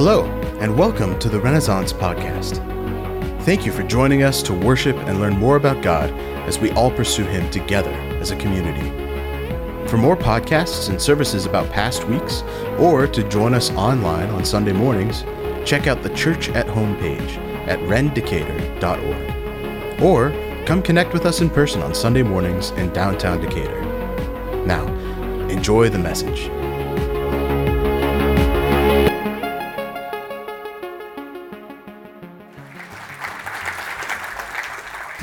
Hello, 0.00 0.26
and 0.60 0.78
welcome 0.78 1.18
to 1.18 1.28
the 1.28 1.40
Renaissance 1.40 1.92
Podcast. 1.92 2.64
Thank 3.42 3.66
you 3.66 3.72
for 3.72 3.82
joining 3.82 4.22
us 4.22 4.44
to 4.44 4.54
worship 4.54 4.96
and 4.96 5.18
learn 5.18 5.36
more 5.36 5.56
about 5.56 5.82
God 5.82 6.10
as 6.46 6.60
we 6.60 6.70
all 6.70 6.92
pursue 6.92 7.24
Him 7.24 7.50
together 7.50 7.90
as 8.20 8.30
a 8.30 8.36
community. 8.36 8.88
For 9.88 9.96
more 9.96 10.16
podcasts 10.16 10.88
and 10.88 11.02
services 11.02 11.46
about 11.46 11.72
past 11.72 12.04
weeks, 12.04 12.44
or 12.78 13.08
to 13.08 13.28
join 13.28 13.54
us 13.54 13.72
online 13.72 14.30
on 14.30 14.44
Sunday 14.44 14.72
mornings, 14.72 15.24
check 15.68 15.88
out 15.88 16.04
the 16.04 16.14
Church 16.14 16.48
at 16.50 16.68
Home 16.68 16.96
page 16.98 17.36
at 17.66 17.80
rendecatur.org. 17.80 20.00
Or 20.00 20.30
come 20.64 20.80
connect 20.80 21.12
with 21.12 21.26
us 21.26 21.40
in 21.40 21.50
person 21.50 21.82
on 21.82 21.92
Sunday 21.92 22.22
mornings 22.22 22.70
in 22.70 22.92
downtown 22.92 23.40
Decatur. 23.40 23.82
Now, 24.64 24.86
enjoy 25.48 25.88
the 25.88 25.98
message. 25.98 26.48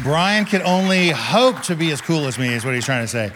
Brian 0.06 0.46
can 0.46 0.62
only 0.62 1.10
hope 1.10 1.64
to 1.64 1.76
be 1.76 1.90
as 1.90 2.00
cool 2.00 2.28
as 2.28 2.38
me, 2.38 2.54
is 2.54 2.64
what 2.64 2.76
he's 2.76 2.86
trying 2.86 3.04
to 3.04 3.08
say. 3.08 3.32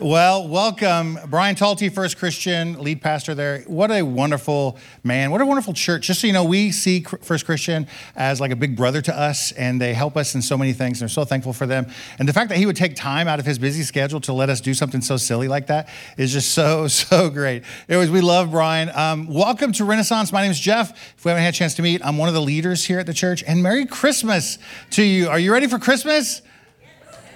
Well, 0.00 0.48
welcome, 0.48 1.18
Brian 1.28 1.56
Talty, 1.56 1.92
First 1.92 2.16
Christian, 2.16 2.82
lead 2.82 3.02
pastor 3.02 3.34
there. 3.34 3.60
What 3.66 3.90
a 3.90 4.00
wonderful 4.00 4.78
man. 5.04 5.30
What 5.30 5.42
a 5.42 5.46
wonderful 5.46 5.74
church. 5.74 6.06
Just 6.06 6.22
so 6.22 6.26
you 6.26 6.32
know, 6.32 6.42
we 6.42 6.72
see 6.72 7.02
First 7.02 7.44
Christian 7.44 7.86
as 8.16 8.40
like 8.40 8.50
a 8.50 8.56
big 8.56 8.78
brother 8.78 9.02
to 9.02 9.14
us, 9.14 9.52
and 9.52 9.78
they 9.78 9.92
help 9.92 10.16
us 10.16 10.34
in 10.34 10.40
so 10.40 10.56
many 10.56 10.72
things. 10.72 11.02
And 11.02 11.10
we're 11.10 11.12
so 11.12 11.26
thankful 11.26 11.52
for 11.52 11.66
them. 11.66 11.86
And 12.18 12.26
the 12.26 12.32
fact 12.32 12.48
that 12.48 12.56
he 12.56 12.64
would 12.64 12.76
take 12.76 12.96
time 12.96 13.28
out 13.28 13.40
of 13.40 13.44
his 13.44 13.58
busy 13.58 13.82
schedule 13.82 14.22
to 14.22 14.32
let 14.32 14.48
us 14.48 14.62
do 14.62 14.72
something 14.72 15.02
so 15.02 15.18
silly 15.18 15.48
like 15.48 15.66
that 15.66 15.90
is 16.16 16.32
just 16.32 16.52
so, 16.52 16.88
so 16.88 17.28
great. 17.28 17.64
Anyways, 17.86 18.10
we 18.10 18.22
love 18.22 18.52
Brian. 18.52 18.90
Um, 18.94 19.26
welcome 19.26 19.70
to 19.72 19.84
Renaissance. 19.84 20.32
My 20.32 20.40
name 20.40 20.50
is 20.50 20.60
Jeff. 20.60 20.92
If 21.18 21.26
we 21.26 21.28
haven't 21.28 21.44
had 21.44 21.52
a 21.52 21.56
chance 21.58 21.74
to 21.74 21.82
meet, 21.82 22.00
I'm 22.02 22.16
one 22.16 22.28
of 22.28 22.34
the 22.34 22.40
leaders 22.40 22.86
here 22.86 23.00
at 23.00 23.06
the 23.06 23.12
church. 23.12 23.44
And 23.46 23.62
Merry 23.62 23.84
Christmas 23.84 24.56
to 24.92 25.02
you. 25.02 25.28
Are 25.28 25.38
you 25.38 25.52
ready 25.52 25.66
for 25.66 25.78
Christmas? 25.78 26.40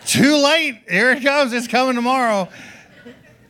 Too 0.06 0.36
late. 0.36 0.82
Here 0.88 1.12
it 1.12 1.22
comes. 1.22 1.52
It's 1.52 1.68
coming 1.68 1.94
tomorrow. 1.94 2.48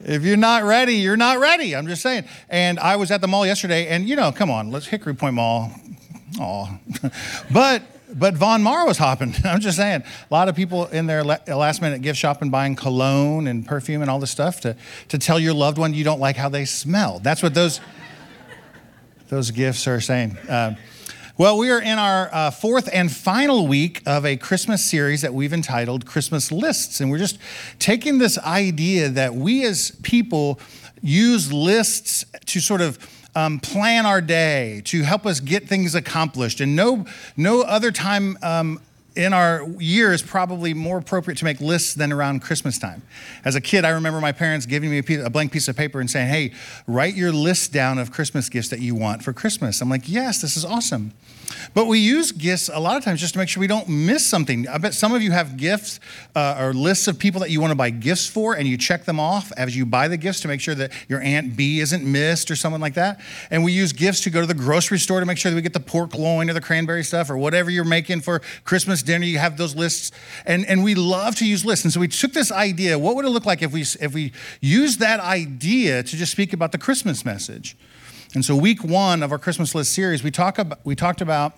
If 0.00 0.22
you're 0.22 0.36
not 0.36 0.64
ready, 0.64 0.96
you're 0.96 1.16
not 1.16 1.38
ready. 1.38 1.74
I'm 1.74 1.86
just 1.86 2.02
saying. 2.02 2.24
And 2.48 2.78
I 2.78 2.96
was 2.96 3.10
at 3.10 3.20
the 3.20 3.26
mall 3.26 3.46
yesterday, 3.46 3.88
and 3.88 4.08
you 4.08 4.16
know, 4.16 4.32
come 4.32 4.50
on, 4.50 4.70
let's 4.70 4.86
Hickory 4.86 5.14
Point 5.14 5.34
Mall. 5.34 5.72
Oh, 6.38 6.78
but 7.52 7.82
but 8.14 8.34
Von 8.34 8.62
Maur 8.62 8.86
was 8.86 8.98
hopping. 8.98 9.34
I'm 9.44 9.60
just 9.60 9.76
saying. 9.76 10.02
A 10.02 10.34
lot 10.34 10.48
of 10.48 10.54
people 10.54 10.86
in 10.86 11.06
their 11.06 11.24
last 11.24 11.80
minute 11.80 12.02
gift 12.02 12.18
shopping, 12.18 12.50
buying 12.50 12.76
cologne 12.76 13.46
and 13.46 13.66
perfume 13.66 14.02
and 14.02 14.10
all 14.10 14.18
this 14.18 14.30
stuff 14.30 14.60
to 14.60 14.76
to 15.08 15.18
tell 15.18 15.38
your 15.38 15.54
loved 15.54 15.78
one 15.78 15.94
you 15.94 16.04
don't 16.04 16.20
like 16.20 16.36
how 16.36 16.48
they 16.48 16.66
smell. 16.66 17.18
That's 17.18 17.42
what 17.42 17.54
those 17.54 17.80
those 19.28 19.50
gifts 19.50 19.88
are 19.88 20.00
saying. 20.00 20.36
Um, 20.48 20.76
well, 21.36 21.58
we 21.58 21.68
are 21.68 21.82
in 21.82 21.98
our 21.98 22.32
uh, 22.32 22.50
fourth 22.52 22.88
and 22.92 23.10
final 23.10 23.66
week 23.66 24.02
of 24.06 24.24
a 24.24 24.36
Christmas 24.36 24.84
series 24.84 25.22
that 25.22 25.34
we've 25.34 25.52
entitled 25.52 26.06
Christmas 26.06 26.52
Lists. 26.52 27.00
And 27.00 27.10
we're 27.10 27.18
just 27.18 27.40
taking 27.80 28.18
this 28.18 28.38
idea 28.38 29.08
that 29.08 29.34
we 29.34 29.64
as 29.64 29.90
people 30.04 30.60
use 31.02 31.52
lists 31.52 32.24
to 32.46 32.60
sort 32.60 32.80
of 32.80 33.00
um, 33.34 33.58
plan 33.58 34.06
our 34.06 34.20
day, 34.20 34.80
to 34.84 35.02
help 35.02 35.26
us 35.26 35.40
get 35.40 35.66
things 35.68 35.96
accomplished. 35.96 36.60
And 36.60 36.76
no, 36.76 37.04
no 37.36 37.62
other 37.62 37.90
time 37.90 38.38
um, 38.40 38.80
in 39.16 39.32
our 39.32 39.66
year 39.78 40.12
is 40.12 40.22
probably 40.22 40.74
more 40.74 40.98
appropriate 40.98 41.38
to 41.38 41.44
make 41.44 41.60
lists 41.60 41.94
than 41.94 42.12
around 42.12 42.40
Christmas 42.40 42.78
time. 42.78 43.02
As 43.44 43.54
a 43.54 43.60
kid, 43.60 43.84
I 43.84 43.90
remember 43.90 44.20
my 44.20 44.32
parents 44.32 44.66
giving 44.66 44.90
me 44.90 44.98
a, 44.98 45.02
piece, 45.02 45.24
a, 45.24 45.30
blank 45.30 45.52
piece 45.52 45.68
of 45.68 45.76
paper 45.76 46.00
and 46.00 46.10
saying, 46.10 46.28
Hey, 46.28 46.52
write 46.86 47.14
your 47.14 47.32
list 47.32 47.72
down 47.72 47.98
of 47.98 48.10
Christmas 48.10 48.48
gifts 48.48 48.68
that 48.68 48.80
you 48.80 48.94
want 48.94 49.22
for 49.22 49.32
Christmas. 49.32 49.80
I'm 49.80 49.88
like, 49.88 50.08
Yes, 50.08 50.40
this 50.40 50.56
is 50.56 50.64
awesome. 50.64 51.12
But 51.72 51.86
we 51.86 51.98
use 51.98 52.32
gifts 52.32 52.68
a 52.68 52.78
lot 52.78 52.96
of 52.96 53.04
times 53.04 53.20
just 53.20 53.34
to 53.34 53.38
make 53.38 53.48
sure 53.48 53.60
we 53.60 53.66
don't 53.66 53.88
miss 53.88 54.26
something. 54.26 54.68
I 54.68 54.78
bet 54.78 54.94
some 54.94 55.14
of 55.14 55.22
you 55.22 55.30
have 55.32 55.56
gifts 55.56 56.00
uh, 56.34 56.56
or 56.58 56.72
lists 56.72 57.08
of 57.08 57.18
people 57.18 57.40
that 57.40 57.50
you 57.50 57.60
want 57.60 57.70
to 57.70 57.76
buy 57.76 57.90
gifts 57.90 58.26
for, 58.26 58.54
and 58.54 58.66
you 58.66 58.76
check 58.76 59.04
them 59.04 59.20
off 59.20 59.52
as 59.56 59.76
you 59.76 59.86
buy 59.86 60.08
the 60.08 60.16
gifts 60.16 60.40
to 60.40 60.48
make 60.48 60.60
sure 60.60 60.74
that 60.74 60.92
your 61.08 61.20
Aunt 61.20 61.56
B 61.56 61.80
isn't 61.80 62.04
missed 62.04 62.50
or 62.50 62.56
someone 62.56 62.80
like 62.80 62.94
that. 62.94 63.20
And 63.50 63.64
we 63.64 63.72
use 63.72 63.92
gifts 63.92 64.20
to 64.22 64.30
go 64.30 64.40
to 64.40 64.46
the 64.46 64.54
grocery 64.54 64.98
store 64.98 65.20
to 65.20 65.26
make 65.26 65.38
sure 65.38 65.50
that 65.50 65.56
we 65.56 65.62
get 65.62 65.72
the 65.72 65.80
pork 65.80 66.14
loin 66.14 66.50
or 66.50 66.52
the 66.52 66.60
cranberry 66.60 67.04
stuff 67.04 67.30
or 67.30 67.36
whatever 67.36 67.70
you're 67.70 67.84
making 67.84 68.20
for 68.20 68.40
Christmas 68.64 69.02
dinner. 69.04 69.24
You 69.24 69.38
have 69.38 69.56
those 69.56 69.74
lists. 69.76 70.10
And, 70.44 70.66
and 70.66 70.82
we 70.82 70.94
love 70.94 71.36
to 71.36 71.46
use 71.46 71.64
lists. 71.64 71.84
And 71.84 71.92
so 71.92 72.00
we 72.00 72.08
took 72.08 72.32
this 72.32 72.50
idea 72.50 72.98
what 72.98 73.16
would 73.16 73.24
it 73.24 73.30
look 73.30 73.46
like 73.46 73.62
if 73.62 73.72
we, 73.72 73.82
if 73.82 74.12
we 74.14 74.32
used 74.60 75.00
that 75.00 75.20
idea 75.20 76.02
to 76.02 76.16
just 76.16 76.32
speak 76.32 76.52
about 76.52 76.72
the 76.72 76.78
Christmas 76.78 77.24
message? 77.24 77.76
And 78.34 78.44
so, 78.44 78.56
week 78.56 78.82
one 78.82 79.22
of 79.22 79.30
our 79.30 79.38
Christmas 79.38 79.74
list 79.76 79.92
series, 79.92 80.24
we, 80.24 80.32
talk 80.32 80.58
about, 80.58 80.80
we 80.84 80.96
talked 80.96 81.20
about 81.20 81.56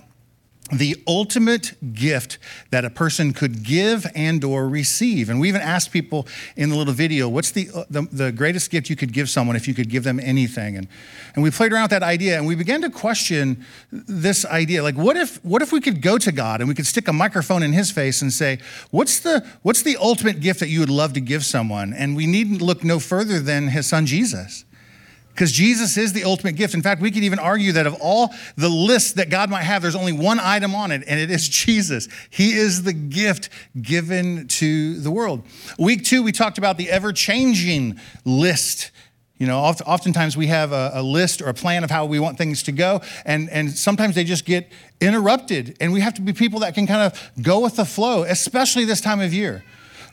the 0.73 0.97
ultimate 1.07 1.75
gift 1.95 2.39
that 2.71 2.85
a 2.85 2.91
person 2.91 3.33
could 3.33 3.63
give 3.63 4.07
and 4.15 4.43
or 4.43 4.69
receive. 4.69 5.29
And 5.31 5.39
we 5.39 5.49
even 5.49 5.61
asked 5.61 5.93
people 5.93 6.27
in 6.57 6.71
the 6.71 6.77
little 6.77 6.93
video 6.93 7.29
what's 7.29 7.53
the, 7.53 7.69
uh, 7.75 7.85
the, 7.89 8.03
the, 8.03 8.33
greatest 8.33 8.71
gift 8.71 8.91
you 8.91 8.97
could 8.97 9.13
give 9.13 9.31
someone 9.31 9.55
if 9.55 9.69
you 9.69 9.75
could 9.75 9.89
give 9.89 10.03
them 10.03 10.19
anything? 10.19 10.77
And, 10.77 10.89
and 11.35 11.45
we 11.45 11.51
played 11.51 11.73
around 11.73 11.85
with 11.85 11.91
that 11.93 12.03
idea 12.03 12.37
and 12.37 12.47
we 12.47 12.57
began 12.57 12.83
to 12.83 12.91
question 12.91 13.65
this 13.93 14.45
idea. 14.45 14.83
Like 14.83 14.97
what 14.97 15.17
if 15.17 15.43
what 15.45 15.63
if 15.63 15.73
we 15.73 15.81
could 15.81 16.03
go 16.03 16.19
to 16.19 16.33
god 16.33 16.61
and 16.61 16.69
we 16.69 16.75
could 16.75 16.87
stick 16.87 17.07
a 17.07 17.13
microphone 17.13 17.63
in 17.63 17.73
his 17.73 17.91
face 17.93 18.21
and 18.21 18.33
say 18.33 18.59
what's 18.91 19.21
the 19.21 19.47
what's 19.63 19.83
the 19.83 19.97
ultimate 19.99 20.41
gift 20.41 20.61
that 20.61 20.69
you 20.69 20.81
would 20.81 20.91
love 20.91 21.13
to 21.13 21.21
give 21.21 21.45
someone? 21.45 21.93
And 21.93 22.17
we 22.17 22.27
needn't 22.27 22.61
look 22.61 22.83
no 22.83 22.99
further 22.99 23.39
than 23.39 23.69
his 23.69 23.87
son 23.87 24.07
jesus 24.07 24.65
because 25.37 25.53
Jesus 25.53 25.99
is 25.99 26.15
the 26.15 26.25
ultimate 26.25 26.57
gift. 26.57 26.73
In 26.73 26.81
fact, 26.81 27.03
we 27.03 27.11
could 27.11 27.23
even 27.23 27.39
argue 27.39 27.73
that 27.73 27.87
of 27.87 27.95
all 28.01 28.31
the 28.57 28.71
lists 28.71 29.13
that 29.13 29.29
God 29.29 29.51
might 29.51 29.65
have, 29.65 29.83
there's 29.83 29.95
only 29.95 30.15
one 30.15 30.41
item 30.41 30.75
on 30.75 30.91
it, 30.91 31.05
and 31.07 31.21
it 31.21 31.31
is 31.31 31.47
Jesus. 31.47 32.09
He 32.31 32.55
is 32.55 32.85
the 32.85 32.95
gift 32.95 33.51
given 33.81 34.49
to 34.49 34.99
the 34.99 35.11
world. 35.11 35.43
Week 35.79 36.05
two, 36.05 36.23
we 36.23 36.33
talked 36.33 36.57
about 36.57 36.79
the 36.79 36.91
ever 36.91 37.13
changing 37.13 38.01
list. 38.25 38.93
You 39.37 39.47
know, 39.47 39.59
oftentimes 39.59 40.39
we 40.39 40.47
have 40.47 40.73
a, 40.73 40.93
a, 40.95 41.03
list 41.03 41.43
or 41.43 41.49
a 41.49 41.55
plan 41.55 41.85
of 41.85 41.91
how 41.91 42.07
we 42.07 42.19
want 42.19 42.39
things 42.39 42.63
to 42.63 42.73
go, 42.73 43.03
and, 43.27 43.51
and 43.51 43.71
sometimes 43.71 44.15
they 44.15 44.25
just 44.25 44.47
get 44.47 44.73
interrupted. 45.03 45.77
And 45.83 45.93
we 45.93 46.01
have 46.01 46.15
to 46.15 46.23
be 46.23 46.33
people 46.33 46.61
that 46.61 46.75
can 46.75 46.87
kind 46.87 47.03
of 47.03 47.31
go 47.43 47.61
with 47.61 47.77
the 47.77 47.85
flow, 47.85 48.23
especially 48.23 48.87
this 48.87 49.03
time 49.03 49.21
of 49.21 49.35
year. 49.35 49.63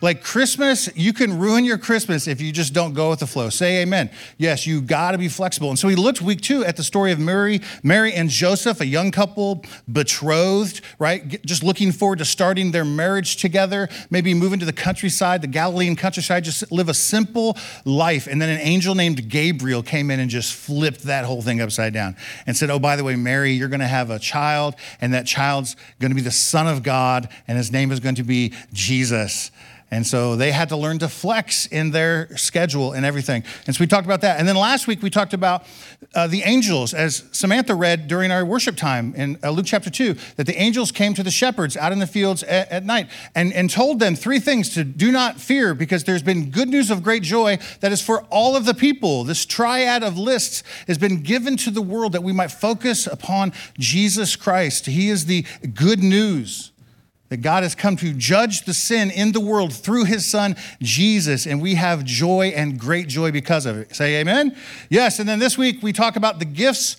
Like 0.04 0.22
Christmas, 0.22 0.90
you 0.98 1.14
can 1.14 1.40
ruin 1.40 1.64
your 1.64 1.78
Christmas 1.78 2.28
if 2.28 2.42
you 2.42 2.52
just 2.52 2.74
don't 2.74 2.94
go 2.94 3.12
with 3.12 3.20
the 3.20 3.26
flow. 3.26 3.50
Say 3.50 3.82
amen. 3.84 4.10
Yes, 4.38 4.68
you 4.68 4.82
got 4.82 5.12
to 5.12 5.18
be 5.18 5.30
flexible. 5.30 5.70
And 5.70 5.80
so 5.80 5.88
he 5.88 5.96
looked 5.96 6.22
week 6.22 6.42
two 6.42 6.66
at 6.66 6.76
the 6.76 6.84
story 6.84 7.14
of 7.14 7.20
Mary, 7.20 7.62
Mary 7.84 8.12
and 8.12 8.30
Joseph, 8.30 8.82
a 8.82 8.86
young 8.86 9.12
couple 9.12 9.64
betrothed, 9.90 10.82
right? 11.00 11.42
Just 11.46 11.64
looking 11.64 11.94
forward 11.94 12.20
to 12.20 12.26
starting 12.26 12.72
their 12.72 12.84
marriage 12.84 13.38
together, 13.38 13.88
maybe 14.10 14.34
moving 14.34 14.60
to 14.60 14.66
the 14.66 14.74
countryside, 14.74 15.42
the 15.42 15.48
Galilean 15.48 15.96
countryside, 15.96 16.44
just 16.44 16.70
live 16.70 16.90
a 16.90 16.94
simple 16.94 17.58
life. 17.86 18.28
And 18.28 18.42
then 18.42 18.50
an 18.50 18.60
angel 18.60 18.96
named 18.96 19.30
Gabriel 19.30 19.82
came 19.82 20.12
in 20.12 20.20
and 20.20 20.30
just 20.30 20.54
flipped 20.54 21.04
that 21.04 21.24
whole 21.24 21.42
thing 21.42 21.62
upside 21.62 21.94
down 21.94 22.18
and 22.46 22.58
said, 22.58 22.70
Oh, 22.70 22.78
by 22.78 22.98
the 22.98 23.06
way, 23.06 23.16
Mary, 23.16 23.54
you're 23.54 23.70
going 23.70 23.80
to 23.80 23.88
have 23.88 24.10
a 24.10 24.20
child, 24.20 24.76
and 25.00 25.14
that 25.14 25.26
child's 25.26 25.78
going 26.02 26.12
to 26.12 26.16
be 26.16 26.20
the 26.22 26.30
Son 26.30 26.68
of 26.68 26.84
God, 26.84 27.30
and 27.48 27.58
his 27.58 27.72
name 27.72 27.90
is 27.90 28.02
going 28.02 28.16
to 28.16 28.24
be 28.24 28.52
Jesus. 28.74 29.50
And 29.94 30.08
so 30.08 30.36
they 30.36 30.52
had 30.52 30.70
to 30.70 30.76
learn 30.76 30.98
to 31.00 31.08
flex 31.08 31.68
in 31.68 31.92
their 31.92 32.36
schedule 32.36 32.94
and 32.94 33.06
everything. 33.06 33.44
And 33.68 33.76
so 33.76 33.80
we 33.80 33.86
talked 33.86 34.06
about 34.06 34.22
that. 34.22 34.40
And 34.40 34.48
then 34.48 34.56
last 34.56 34.88
week 34.88 35.04
we 35.04 35.12
talked 35.12 35.36
about 35.36 35.66
uh, 36.16 36.26
the 36.26 36.42
angels, 36.42 36.96
as 36.96 37.26
Samantha 37.32 37.76
read 37.76 38.08
during 38.08 38.32
our 38.32 38.44
worship 38.44 38.76
time 38.76 39.14
in 39.14 39.38
uh, 39.44 39.52
Luke 39.52 39.68
chapter 39.68 39.92
2, 39.92 40.16
that 40.38 40.48
the 40.48 40.60
angels 40.60 40.92
came 40.92 41.14
to 41.14 41.22
the 41.22 41.30
shepherds 41.30 41.78
out 41.78 41.92
in 41.92 42.00
the 42.00 42.08
fields 42.08 42.42
at, 42.42 42.72
at 42.72 42.84
night 42.84 43.08
and, 43.36 43.54
and 43.54 43.70
told 43.70 44.00
them 44.00 44.16
three 44.16 44.40
things 44.40 44.74
to 44.74 44.84
do 44.84 45.12
not 45.12 45.40
fear 45.40 45.76
because 45.76 46.06
there's 46.06 46.24
been 46.24 46.50
good 46.50 46.70
news 46.70 46.90
of 46.90 47.04
great 47.04 47.22
joy 47.22 47.60
that 47.82 47.92
is 47.92 48.02
for 48.02 48.24
all 48.32 48.56
of 48.56 48.66
the 48.66 48.74
people. 48.74 49.24
This 49.24 49.46
triad 49.46 50.02
of 50.02 50.18
lists 50.18 50.64
has 50.88 50.98
been 50.98 51.22
given 51.22 51.56
to 51.58 51.70
the 51.70 51.84
world 51.84 52.14
that 52.14 52.24
we 52.24 52.34
might 52.34 52.52
focus 52.52 53.06
upon 53.06 53.54
Jesus 53.78 54.36
Christ. 54.36 54.88
He 54.88 55.10
is 55.10 55.28
the 55.28 55.46
good 55.76 56.02
news 56.02 56.73
that 57.34 57.42
God 57.42 57.64
has 57.64 57.74
come 57.74 57.96
to 57.96 58.14
judge 58.14 58.66
the 58.66 58.76
sin 58.76 59.10
in 59.10 59.32
the 59.32 59.40
world 59.40 59.74
through 59.74 60.04
his 60.04 60.24
son 60.24 60.56
Jesus, 60.84 61.48
and 61.48 61.60
we 61.60 61.74
have 61.74 62.06
joy 62.06 62.54
and 62.56 62.80
great 62.80 63.08
joy 63.08 63.32
because 63.32 63.66
of 63.66 63.76
it. 63.76 63.96
Say 63.96 64.22
amen? 64.22 64.56
Yes, 64.88 65.18
and 65.18 65.28
then 65.28 65.40
this 65.40 65.58
week 65.58 65.82
we 65.82 65.94
talk 65.94 66.16
about 66.16 66.38
the 66.38 66.46
gifts 66.46 66.98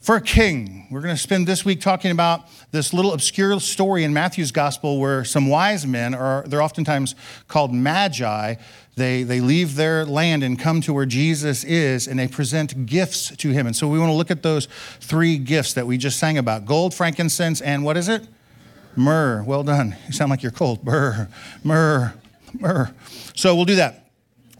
for 0.00 0.16
a 0.16 0.20
king. 0.22 0.86
We're 0.90 1.02
going 1.02 1.14
to 1.14 1.20
spend 1.20 1.46
this 1.46 1.62
week 1.62 1.82
talking 1.82 2.10
about 2.10 2.48
this 2.70 2.94
little 2.94 3.12
obscure 3.12 3.60
story 3.60 4.02
in 4.02 4.14
Matthew's 4.14 4.50
gospel 4.50 4.98
where 4.98 5.26
some 5.26 5.46
wise 5.46 5.86
men, 5.86 6.14
or 6.14 6.44
they're 6.46 6.62
oftentimes 6.62 7.14
called 7.46 7.74
magi, 7.74 8.54
they, 8.96 9.24
they 9.24 9.40
leave 9.40 9.76
their 9.76 10.06
land 10.06 10.42
and 10.42 10.58
come 10.58 10.80
to 10.80 10.94
where 10.94 11.04
Jesus 11.04 11.64
is 11.64 12.08
and 12.08 12.18
they 12.18 12.28
present 12.28 12.86
gifts 12.86 13.36
to 13.36 13.50
him. 13.50 13.66
And 13.66 13.76
so 13.76 13.88
we 13.88 13.98
want 13.98 14.08
to 14.08 14.14
look 14.14 14.30
at 14.30 14.42
those 14.42 14.68
three 15.00 15.36
gifts 15.36 15.74
that 15.74 15.86
we 15.86 15.98
just 15.98 16.18
sang 16.18 16.38
about 16.38 16.64
gold, 16.64 16.94
frankincense, 16.94 17.60
and 17.60 17.84
what 17.84 17.98
is 17.98 18.08
it? 18.08 18.26
Myrrh. 18.96 19.42
Well 19.42 19.62
done. 19.62 19.96
You 20.06 20.12
sound 20.12 20.30
like 20.30 20.42
you're 20.42 20.52
cold. 20.52 20.84
Myrrh, 20.84 21.28
myrrh, 21.62 22.14
myrrh. 22.58 22.94
So 23.34 23.54
we'll 23.54 23.64
do 23.64 23.76
that. 23.76 24.04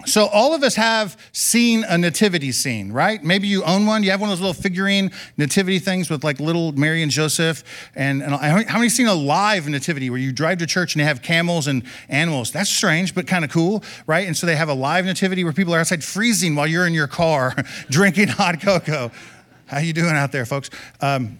So, 0.06 0.26
all 0.26 0.54
of 0.54 0.62
us 0.62 0.75
have 0.75 1.16
seen 1.32 1.84
a 1.88 1.96
nativity 1.96 2.52
scene, 2.52 2.92
right? 2.92 3.22
Maybe 3.22 3.48
you 3.48 3.64
own 3.64 3.86
one. 3.86 4.02
You 4.02 4.10
have 4.10 4.20
one 4.20 4.31
of 4.31 4.38
those 4.38 4.46
little 4.46 4.62
figurine 4.62 5.10
nativity 5.38 5.78
things 5.78 6.10
with 6.10 6.22
like 6.22 6.40
little 6.40 6.72
Mary 6.72 7.02
and 7.02 7.10
Joseph. 7.10 7.64
And, 7.94 8.22
and 8.22 8.34
how 8.34 8.78
many 8.78 8.90
seen 8.90 9.06
a 9.06 9.14
live 9.14 9.66
nativity 9.66 10.10
where 10.10 10.19
you 10.19 10.32
drive 10.32 10.58
to 10.58 10.66
church 10.66 10.94
and 10.94 11.00
they 11.00 11.06
have 11.06 11.22
camels 11.22 11.66
and 11.66 11.84
animals? 12.08 12.52
That's 12.52 12.69
strange, 12.69 13.14
but 13.14 13.26
kind 13.26 13.44
of 13.44 13.50
cool, 13.50 13.82
right? 14.06 14.26
And 14.26 14.36
so 14.36 14.46
they 14.46 14.56
have 14.56 14.69
a 14.69 14.75
live 14.75 15.06
nativity 15.06 15.42
where 15.42 15.54
people 15.54 15.75
are 15.75 15.81
outside 15.81 16.04
freezing 16.04 16.54
while 16.54 16.66
you're 16.66 16.86
in 16.86 16.94
your 16.94 17.08
car 17.08 17.54
drinking 17.88 18.28
hot 18.28 18.60
cocoa. 18.60 19.10
How 19.66 19.78
you 19.78 19.94
doing 19.94 20.14
out 20.14 20.32
there, 20.32 20.44
folks? 20.44 20.69
Um, 21.00 21.38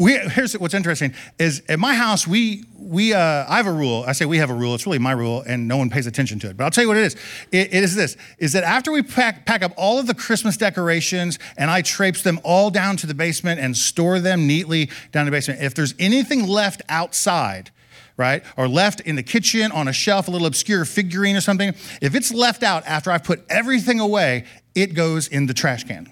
we, 0.00 0.16
here's 0.16 0.54
what's 0.54 0.72
interesting 0.72 1.12
is 1.38 1.62
at 1.68 1.78
my 1.78 1.94
house 1.94 2.26
we 2.26 2.64
we 2.78 3.12
uh, 3.12 3.44
I 3.46 3.58
have 3.58 3.66
a 3.66 3.72
rule. 3.72 4.02
I 4.06 4.12
say 4.12 4.24
we 4.24 4.38
have 4.38 4.48
a 4.48 4.54
rule. 4.54 4.74
It's 4.74 4.86
really 4.86 4.98
my 4.98 5.12
rule, 5.12 5.42
and 5.46 5.68
no 5.68 5.76
one 5.76 5.90
pays 5.90 6.06
attention 6.06 6.38
to 6.40 6.48
it. 6.48 6.56
But 6.56 6.64
I'll 6.64 6.70
tell 6.70 6.84
you 6.84 6.88
what 6.88 6.96
it 6.96 7.04
is. 7.04 7.14
it, 7.52 7.74
it 7.74 7.84
is 7.84 7.94
this: 7.94 8.16
is 8.38 8.52
that 8.54 8.64
after 8.64 8.90
we 8.90 9.02
pack, 9.02 9.44
pack 9.44 9.62
up 9.62 9.72
all 9.76 9.98
of 9.98 10.06
the 10.06 10.14
Christmas 10.14 10.56
decorations 10.56 11.38
and 11.58 11.70
I 11.70 11.82
traipse 11.82 12.22
them 12.22 12.40
all 12.42 12.70
down 12.70 12.96
to 12.96 13.06
the 13.06 13.12
basement 13.12 13.60
and 13.60 13.76
store 13.76 14.20
them 14.20 14.46
neatly 14.46 14.90
down 15.12 15.26
in 15.26 15.26
the 15.26 15.36
basement. 15.36 15.60
If 15.60 15.74
there's 15.74 15.94
anything 15.98 16.46
left 16.46 16.80
outside, 16.88 17.70
right, 18.16 18.42
or 18.56 18.68
left 18.68 19.00
in 19.00 19.16
the 19.16 19.22
kitchen 19.22 19.70
on 19.70 19.86
a 19.86 19.92
shelf, 19.92 20.28
a 20.28 20.30
little 20.30 20.46
obscure 20.46 20.86
figurine 20.86 21.36
or 21.36 21.42
something, 21.42 21.74
if 22.00 22.14
it's 22.14 22.32
left 22.32 22.62
out 22.62 22.86
after 22.86 23.10
I've 23.10 23.24
put 23.24 23.44
everything 23.50 24.00
away, 24.00 24.46
it 24.74 24.94
goes 24.94 25.28
in 25.28 25.44
the 25.44 25.54
trash 25.54 25.84
can 25.84 26.10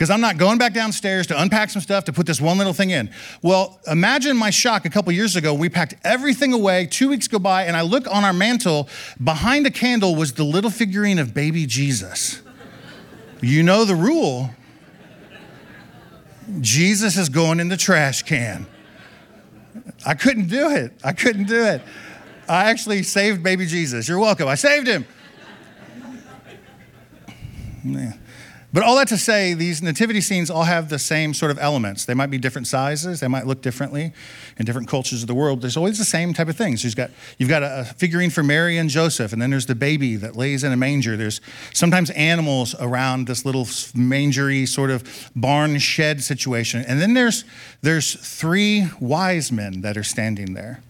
because 0.00 0.08
I'm 0.08 0.22
not 0.22 0.38
going 0.38 0.56
back 0.56 0.72
downstairs 0.72 1.26
to 1.26 1.38
unpack 1.38 1.68
some 1.68 1.82
stuff 1.82 2.04
to 2.04 2.12
put 2.14 2.24
this 2.24 2.40
one 2.40 2.56
little 2.56 2.72
thing 2.72 2.88
in. 2.88 3.10
Well, 3.42 3.78
imagine 3.86 4.34
my 4.34 4.48
shock 4.48 4.86
a 4.86 4.88
couple 4.88 5.12
years 5.12 5.36
ago. 5.36 5.52
We 5.52 5.68
packed 5.68 5.94
everything 6.04 6.54
away. 6.54 6.86
Two 6.86 7.10
weeks 7.10 7.28
go 7.28 7.38
by, 7.38 7.64
and 7.64 7.76
I 7.76 7.82
look 7.82 8.06
on 8.10 8.24
our 8.24 8.32
mantle. 8.32 8.88
Behind 9.22 9.66
a 9.66 9.70
candle 9.70 10.16
was 10.16 10.32
the 10.32 10.42
little 10.42 10.70
figurine 10.70 11.18
of 11.18 11.34
baby 11.34 11.66
Jesus. 11.66 12.40
You 13.42 13.62
know 13.62 13.84
the 13.84 13.94
rule 13.94 14.48
Jesus 16.62 17.18
is 17.18 17.28
going 17.28 17.60
in 17.60 17.68
the 17.68 17.76
trash 17.76 18.22
can. 18.22 18.66
I 20.06 20.14
couldn't 20.14 20.48
do 20.48 20.70
it. 20.70 20.94
I 21.04 21.12
couldn't 21.12 21.44
do 21.44 21.62
it. 21.62 21.82
I 22.48 22.70
actually 22.70 23.02
saved 23.02 23.42
baby 23.42 23.66
Jesus. 23.66 24.08
You're 24.08 24.18
welcome. 24.18 24.48
I 24.48 24.54
saved 24.54 24.86
him. 24.86 25.04
Yeah. 27.84 28.14
But 28.72 28.84
all 28.84 28.96
that 28.96 29.08
to 29.08 29.18
say, 29.18 29.52
these 29.52 29.82
nativity 29.82 30.20
scenes 30.20 30.48
all 30.48 30.62
have 30.62 30.90
the 30.90 30.98
same 30.98 31.34
sort 31.34 31.50
of 31.50 31.58
elements. 31.58 32.04
They 32.04 32.14
might 32.14 32.30
be 32.30 32.38
different 32.38 32.68
sizes, 32.68 33.18
they 33.18 33.26
might 33.26 33.46
look 33.46 33.62
differently 33.62 34.12
in 34.58 34.64
different 34.64 34.86
cultures 34.86 35.22
of 35.22 35.26
the 35.26 35.34
world. 35.34 35.60
There's 35.60 35.76
always 35.76 35.98
the 35.98 36.04
same 36.04 36.32
type 36.32 36.48
of 36.48 36.56
things. 36.56 36.84
You've 36.84 36.94
got, 36.94 37.10
you've 37.38 37.48
got 37.48 37.64
a 37.64 37.84
figurine 37.96 38.30
for 38.30 38.44
Mary 38.44 38.78
and 38.78 38.88
Joseph, 38.88 39.32
and 39.32 39.42
then 39.42 39.50
there's 39.50 39.66
the 39.66 39.74
baby 39.74 40.14
that 40.16 40.36
lays 40.36 40.62
in 40.62 40.70
a 40.70 40.76
manger. 40.76 41.16
There's 41.16 41.40
sometimes 41.74 42.10
animals 42.10 42.76
around 42.78 43.26
this 43.26 43.44
little 43.44 43.64
mangery 43.64 44.68
sort 44.68 44.90
of 44.90 45.30
barn 45.34 45.78
shed 45.78 46.22
situation. 46.22 46.84
And 46.86 47.00
then 47.00 47.14
there's, 47.14 47.44
there's 47.82 48.14
three 48.14 48.88
wise 49.00 49.50
men 49.50 49.80
that 49.80 49.96
are 49.96 50.04
standing 50.04 50.54
there. 50.54 50.80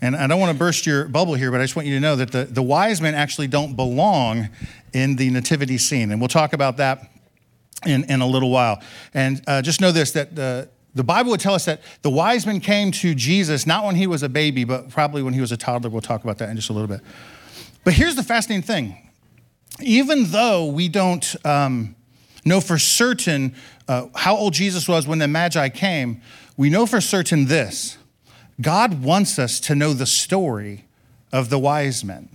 And 0.00 0.14
I 0.14 0.26
don't 0.26 0.38
want 0.38 0.52
to 0.52 0.58
burst 0.58 0.86
your 0.86 1.06
bubble 1.08 1.34
here, 1.34 1.50
but 1.50 1.60
I 1.60 1.64
just 1.64 1.74
want 1.74 1.88
you 1.88 1.94
to 1.94 2.00
know 2.00 2.16
that 2.16 2.30
the, 2.30 2.44
the 2.44 2.62
wise 2.62 3.00
men 3.00 3.14
actually 3.14 3.48
don't 3.48 3.74
belong 3.74 4.48
in 4.92 5.16
the 5.16 5.30
nativity 5.30 5.78
scene. 5.78 6.12
And 6.12 6.20
we'll 6.20 6.28
talk 6.28 6.52
about 6.52 6.76
that 6.76 7.10
in, 7.84 8.04
in 8.04 8.20
a 8.20 8.26
little 8.26 8.50
while. 8.50 8.80
And 9.12 9.42
uh, 9.46 9.62
just 9.62 9.80
know 9.80 9.92
this 9.92 10.12
that 10.12 10.36
the, 10.36 10.68
the 10.94 11.04
Bible 11.04 11.30
would 11.32 11.40
tell 11.40 11.54
us 11.54 11.64
that 11.64 11.82
the 12.02 12.10
wise 12.10 12.46
men 12.46 12.60
came 12.60 12.92
to 12.92 13.14
Jesus 13.14 13.66
not 13.66 13.84
when 13.84 13.96
he 13.96 14.06
was 14.06 14.22
a 14.22 14.28
baby, 14.28 14.64
but 14.64 14.88
probably 14.88 15.22
when 15.22 15.34
he 15.34 15.40
was 15.40 15.52
a 15.52 15.56
toddler. 15.56 15.90
We'll 15.90 16.00
talk 16.00 16.22
about 16.22 16.38
that 16.38 16.48
in 16.48 16.56
just 16.56 16.70
a 16.70 16.72
little 16.72 16.88
bit. 16.88 17.00
But 17.84 17.94
here's 17.94 18.16
the 18.16 18.24
fascinating 18.24 18.66
thing 18.66 19.04
even 19.80 20.24
though 20.30 20.66
we 20.66 20.88
don't 20.88 21.36
um, 21.44 21.94
know 22.44 22.60
for 22.60 22.78
certain 22.78 23.54
uh, 23.86 24.06
how 24.14 24.36
old 24.36 24.52
Jesus 24.52 24.88
was 24.88 25.06
when 25.06 25.18
the 25.18 25.28
Magi 25.28 25.68
came, 25.68 26.20
we 26.56 26.70
know 26.70 26.86
for 26.86 27.00
certain 27.00 27.46
this 27.46 27.97
God 28.60 29.02
wants 29.02 29.38
us 29.38 29.60
to 29.60 29.74
know 29.74 29.92
the 29.92 30.06
story 30.06 30.84
of 31.32 31.50
the 31.50 31.58
wise 31.58 32.04
men. 32.04 32.28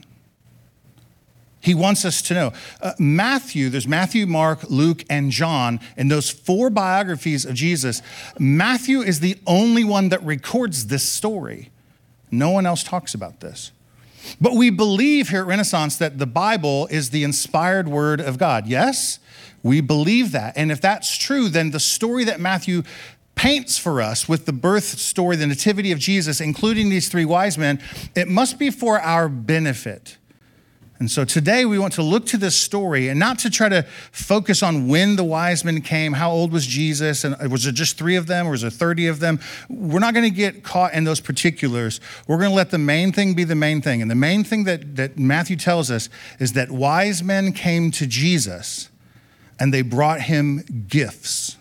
He 1.59 1.73
wants 1.73 2.03
us 2.03 2.21
to 2.23 2.33
know. 2.33 2.53
Uh, 2.81 2.91
Matthew, 2.99 3.69
there's 3.69 3.87
Matthew, 3.87 4.27
Mark, 4.27 4.69
Luke, 4.69 5.05
and 5.09 5.31
John, 5.31 5.79
and 5.95 6.11
those 6.11 6.29
four 6.29 6.69
biographies 6.69 7.45
of 7.45 7.55
Jesus. 7.55 8.01
Matthew 8.37 8.99
is 8.99 9.21
the 9.21 9.37
only 9.47 9.85
one 9.85 10.09
that 10.09 10.21
records 10.23 10.87
this 10.87 11.07
story. 11.07 11.71
No 12.29 12.49
one 12.49 12.65
else 12.65 12.83
talks 12.83 13.13
about 13.13 13.39
this. 13.39 13.71
But 14.41 14.53
we 14.53 14.71
believe 14.71 15.29
here 15.29 15.41
at 15.41 15.47
Renaissance 15.47 15.95
that 15.97 16.17
the 16.17 16.25
Bible 16.25 16.87
is 16.87 17.11
the 17.11 17.23
inspired 17.23 17.87
word 17.87 18.19
of 18.19 18.37
God. 18.37 18.67
Yes, 18.67 19.19
we 19.61 19.79
believe 19.79 20.33
that. 20.33 20.57
And 20.57 20.69
if 20.69 20.81
that's 20.81 21.17
true, 21.17 21.47
then 21.47 21.71
the 21.71 21.79
story 21.79 22.25
that 22.25 22.41
Matthew 22.41 22.83
paints 23.35 23.77
for 23.77 24.01
us 24.01 24.29
with 24.29 24.45
the 24.45 24.53
birth 24.53 24.83
story, 24.83 25.35
the 25.35 25.47
nativity 25.47 25.91
of 25.91 25.99
Jesus, 25.99 26.39
including 26.39 26.89
these 26.89 27.09
three 27.09 27.25
wise 27.25 27.57
men, 27.57 27.81
it 28.15 28.27
must 28.27 28.59
be 28.59 28.69
for 28.69 28.99
our 28.99 29.27
benefit. 29.27 30.17
And 30.99 31.11
so 31.11 31.25
today 31.25 31.65
we 31.65 31.77
want 31.79 31.91
to 31.95 32.01
look 32.01 32.25
to 32.27 32.37
this 32.37 32.55
story 32.55 33.09
and 33.09 33.19
not 33.19 33.39
to 33.39 33.49
try 33.49 33.67
to 33.67 33.83
focus 34.13 34.63
on 34.63 34.87
when 34.87 35.17
the 35.17 35.23
wise 35.25 35.65
men 35.65 35.81
came, 35.81 36.13
how 36.13 36.31
old 36.31 36.53
was 36.53 36.65
Jesus, 36.65 37.25
and 37.25 37.51
was 37.51 37.65
it 37.65 37.73
just 37.73 37.97
three 37.97 38.15
of 38.15 38.27
them 38.27 38.47
or 38.47 38.51
was 38.51 38.61
there 38.61 38.69
30 38.69 39.07
of 39.07 39.19
them? 39.19 39.41
We're 39.67 39.99
not 39.99 40.13
going 40.13 40.23
to 40.23 40.35
get 40.35 40.63
caught 40.63 40.93
in 40.93 41.03
those 41.03 41.19
particulars. 41.19 41.99
We're 42.25 42.37
going 42.37 42.51
to 42.51 42.55
let 42.55 42.71
the 42.71 42.77
main 42.77 43.11
thing 43.11 43.33
be 43.33 43.43
the 43.43 43.53
main 43.53 43.81
thing. 43.81 44.01
And 44.01 44.09
the 44.09 44.15
main 44.15 44.45
thing 44.45 44.63
that, 44.63 44.95
that 44.95 45.17
Matthew 45.17 45.57
tells 45.57 45.91
us 45.91 46.07
is 46.39 46.53
that 46.53 46.71
wise 46.71 47.21
men 47.21 47.51
came 47.51 47.91
to 47.91 48.07
Jesus 48.07 48.89
and 49.59 49.73
they 49.73 49.81
brought 49.81 50.21
him 50.21 50.85
gifts. 50.87 51.57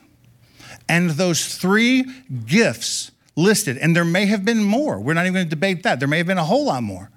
And 0.93 1.13
those 1.13 1.55
three 1.55 2.05
gifts 2.45 3.13
listed, 3.35 3.79
and 3.79 3.97
there 3.97 4.05
may 4.05 4.27
have 4.27 4.45
been 4.45 4.63
more. 4.63 5.01
We're 5.01 5.15
not 5.15 5.23
even 5.23 5.33
going 5.33 5.47
to 5.47 5.51
debate 5.51 5.85
that. 5.85 6.01
There 6.01 6.07
may 6.07 6.19
have 6.19 6.27
been 6.27 6.37
a 6.37 6.45
whole 6.45 6.67
lot 6.67 6.83
more. 6.83 7.11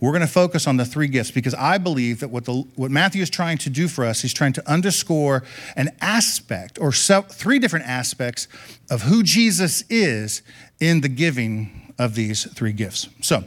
We're 0.00 0.10
going 0.10 0.22
to 0.22 0.26
focus 0.26 0.66
on 0.66 0.76
the 0.76 0.84
three 0.84 1.06
gifts 1.06 1.30
because 1.30 1.54
I 1.54 1.78
believe 1.78 2.18
that 2.18 2.30
what, 2.30 2.46
the, 2.46 2.64
what 2.74 2.90
Matthew 2.90 3.22
is 3.22 3.30
trying 3.30 3.58
to 3.58 3.70
do 3.70 3.86
for 3.86 4.04
us, 4.04 4.22
he's 4.22 4.34
trying 4.34 4.54
to 4.54 4.68
underscore 4.68 5.44
an 5.76 5.90
aspect 6.00 6.80
or 6.80 6.90
so, 6.90 7.22
three 7.22 7.60
different 7.60 7.86
aspects 7.86 8.48
of 8.90 9.02
who 9.02 9.22
Jesus 9.22 9.84
is 9.88 10.42
in 10.80 11.00
the 11.00 11.08
giving 11.08 11.94
of 12.00 12.16
these 12.16 12.52
three 12.54 12.72
gifts. 12.72 13.08
So, 13.20 13.44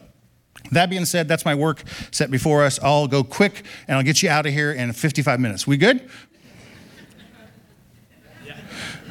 that 0.71 0.89
being 0.89 1.05
said, 1.05 1.27
that's 1.27 1.45
my 1.45 1.55
work 1.55 1.83
set 2.11 2.31
before 2.31 2.63
us. 2.63 2.79
I'll 2.81 3.07
go 3.07 3.23
quick 3.23 3.63
and 3.87 3.97
I'll 3.97 4.03
get 4.03 4.23
you 4.23 4.29
out 4.29 4.45
of 4.45 4.53
here 4.53 4.71
in 4.71 4.93
55 4.93 5.39
minutes. 5.39 5.67
We 5.67 5.77
good? 5.77 6.09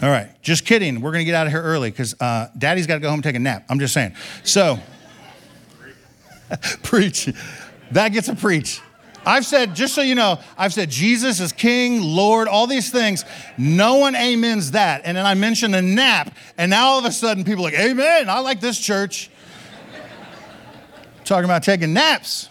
All 0.01 0.09
right, 0.09 0.31
just 0.43 0.65
kidding. 0.65 1.01
We're 1.01 1.11
going 1.11 1.23
to 1.23 1.25
get 1.25 1.35
out 1.35 1.47
of 1.49 1.53
here 1.53 1.63
early 1.63 1.91
because 1.91 2.15
uh, 2.21 2.49
daddy's 2.57 2.87
got 2.87 2.95
to 2.95 3.01
go 3.01 3.09
home 3.09 3.17
and 3.17 3.25
take 3.25 3.35
a 3.35 3.41
nap. 3.41 3.65
I'm 3.69 3.81
just 3.81 3.93
saying. 3.93 4.15
So, 4.45 4.79
preach. 6.85 7.29
That 7.91 8.11
gets 8.11 8.29
a 8.29 8.37
preach. 8.37 8.81
I've 9.27 9.45
said, 9.45 9.75
just 9.75 9.95
so 9.95 10.01
you 10.01 10.15
know, 10.15 10.39
I've 10.57 10.73
said 10.73 10.89
Jesus 10.89 11.41
is 11.41 11.53
King, 11.53 12.01
Lord, 12.01 12.47
all 12.47 12.69
these 12.69 12.91
things. 12.91 13.25
No 13.59 13.97
one 13.97 14.15
amens 14.15 14.71
that. 14.71 15.03
And 15.05 15.17
then 15.17 15.27
I 15.27 15.35
mentioned 15.35 15.75
a 15.75 15.83
nap, 15.83 16.35
and 16.57 16.71
now 16.71 16.87
all 16.87 16.99
of 17.01 17.05
a 17.05 17.13
sudden 17.13 17.43
people 17.43 17.67
are 17.67 17.71
like, 17.71 17.81
Amen, 17.81 18.31
I 18.31 18.39
like 18.39 18.61
this 18.61 18.79
church. 18.79 19.31
Talking 21.25 21.45
about 21.45 21.65
taking 21.65 21.93
naps. 21.93 22.49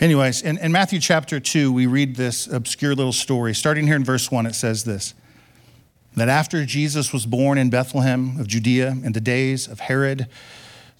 Anyways, 0.00 0.40
in, 0.40 0.56
in 0.56 0.72
Matthew 0.72 0.98
chapter 0.98 1.38
2, 1.38 1.70
we 1.70 1.86
read 1.86 2.16
this 2.16 2.46
obscure 2.46 2.94
little 2.94 3.12
story. 3.12 3.54
Starting 3.54 3.86
here 3.86 3.96
in 3.96 4.02
verse 4.02 4.30
1, 4.30 4.46
it 4.46 4.54
says 4.54 4.84
this 4.84 5.12
that 6.16 6.28
after 6.28 6.64
Jesus 6.64 7.12
was 7.12 7.26
born 7.26 7.58
in 7.58 7.68
Bethlehem 7.68 8.40
of 8.40 8.48
Judea 8.48 8.96
in 9.04 9.12
the 9.12 9.20
days 9.20 9.68
of 9.68 9.78
Herod 9.78 10.26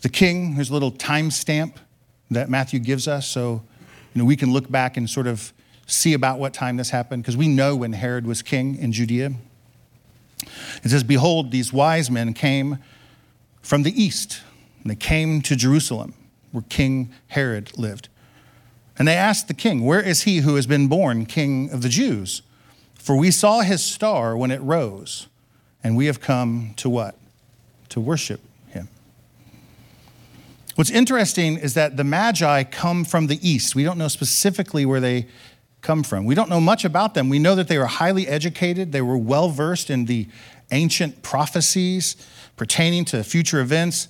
the 0.02 0.08
king, 0.10 0.54
there's 0.54 0.70
a 0.70 0.72
little 0.74 0.90
time 0.90 1.30
stamp 1.30 1.78
that 2.30 2.48
Matthew 2.50 2.78
gives 2.78 3.08
us. 3.08 3.26
So, 3.26 3.62
you 4.14 4.20
know, 4.20 4.24
we 4.26 4.36
can 4.36 4.52
look 4.52 4.70
back 4.70 4.98
and 4.98 5.08
sort 5.08 5.26
of 5.26 5.52
see 5.86 6.12
about 6.12 6.38
what 6.38 6.52
time 6.52 6.76
this 6.76 6.90
happened 6.90 7.22
because 7.22 7.36
we 7.36 7.48
know 7.48 7.74
when 7.74 7.94
Herod 7.94 8.26
was 8.26 8.42
king 8.42 8.76
in 8.76 8.92
Judea. 8.92 9.32
It 10.84 10.90
says, 10.90 11.04
Behold, 11.04 11.50
these 11.50 11.72
wise 11.72 12.10
men 12.10 12.34
came 12.34 12.78
from 13.62 13.82
the 13.82 14.00
east, 14.00 14.42
and 14.82 14.90
they 14.90 14.96
came 14.96 15.40
to 15.42 15.56
Jerusalem, 15.56 16.12
where 16.52 16.64
King 16.68 17.12
Herod 17.28 17.76
lived. 17.78 18.10
And 19.00 19.08
they 19.08 19.16
asked 19.16 19.48
the 19.48 19.54
king, 19.54 19.86
Where 19.86 20.02
is 20.02 20.24
he 20.24 20.40
who 20.40 20.56
has 20.56 20.66
been 20.66 20.86
born 20.86 21.24
king 21.24 21.70
of 21.70 21.80
the 21.80 21.88
Jews? 21.88 22.42
For 22.96 23.16
we 23.16 23.30
saw 23.30 23.60
his 23.60 23.82
star 23.82 24.36
when 24.36 24.50
it 24.50 24.60
rose, 24.60 25.26
and 25.82 25.96
we 25.96 26.04
have 26.04 26.20
come 26.20 26.74
to 26.76 26.90
what? 26.90 27.16
To 27.88 28.00
worship 28.00 28.42
him. 28.68 28.90
What's 30.74 30.90
interesting 30.90 31.56
is 31.56 31.72
that 31.72 31.96
the 31.96 32.04
Magi 32.04 32.64
come 32.64 33.06
from 33.06 33.28
the 33.28 33.38
east. 33.40 33.74
We 33.74 33.84
don't 33.84 33.96
know 33.96 34.08
specifically 34.08 34.84
where 34.84 35.00
they 35.00 35.28
come 35.80 36.02
from. 36.02 36.26
We 36.26 36.34
don't 36.34 36.50
know 36.50 36.60
much 36.60 36.84
about 36.84 37.14
them. 37.14 37.30
We 37.30 37.38
know 37.38 37.54
that 37.54 37.68
they 37.68 37.78
were 37.78 37.86
highly 37.86 38.28
educated, 38.28 38.92
they 38.92 39.00
were 39.00 39.16
well 39.16 39.48
versed 39.48 39.88
in 39.88 40.04
the 40.04 40.28
ancient 40.72 41.22
prophecies 41.22 42.16
pertaining 42.58 43.06
to 43.06 43.24
future 43.24 43.60
events. 43.60 44.08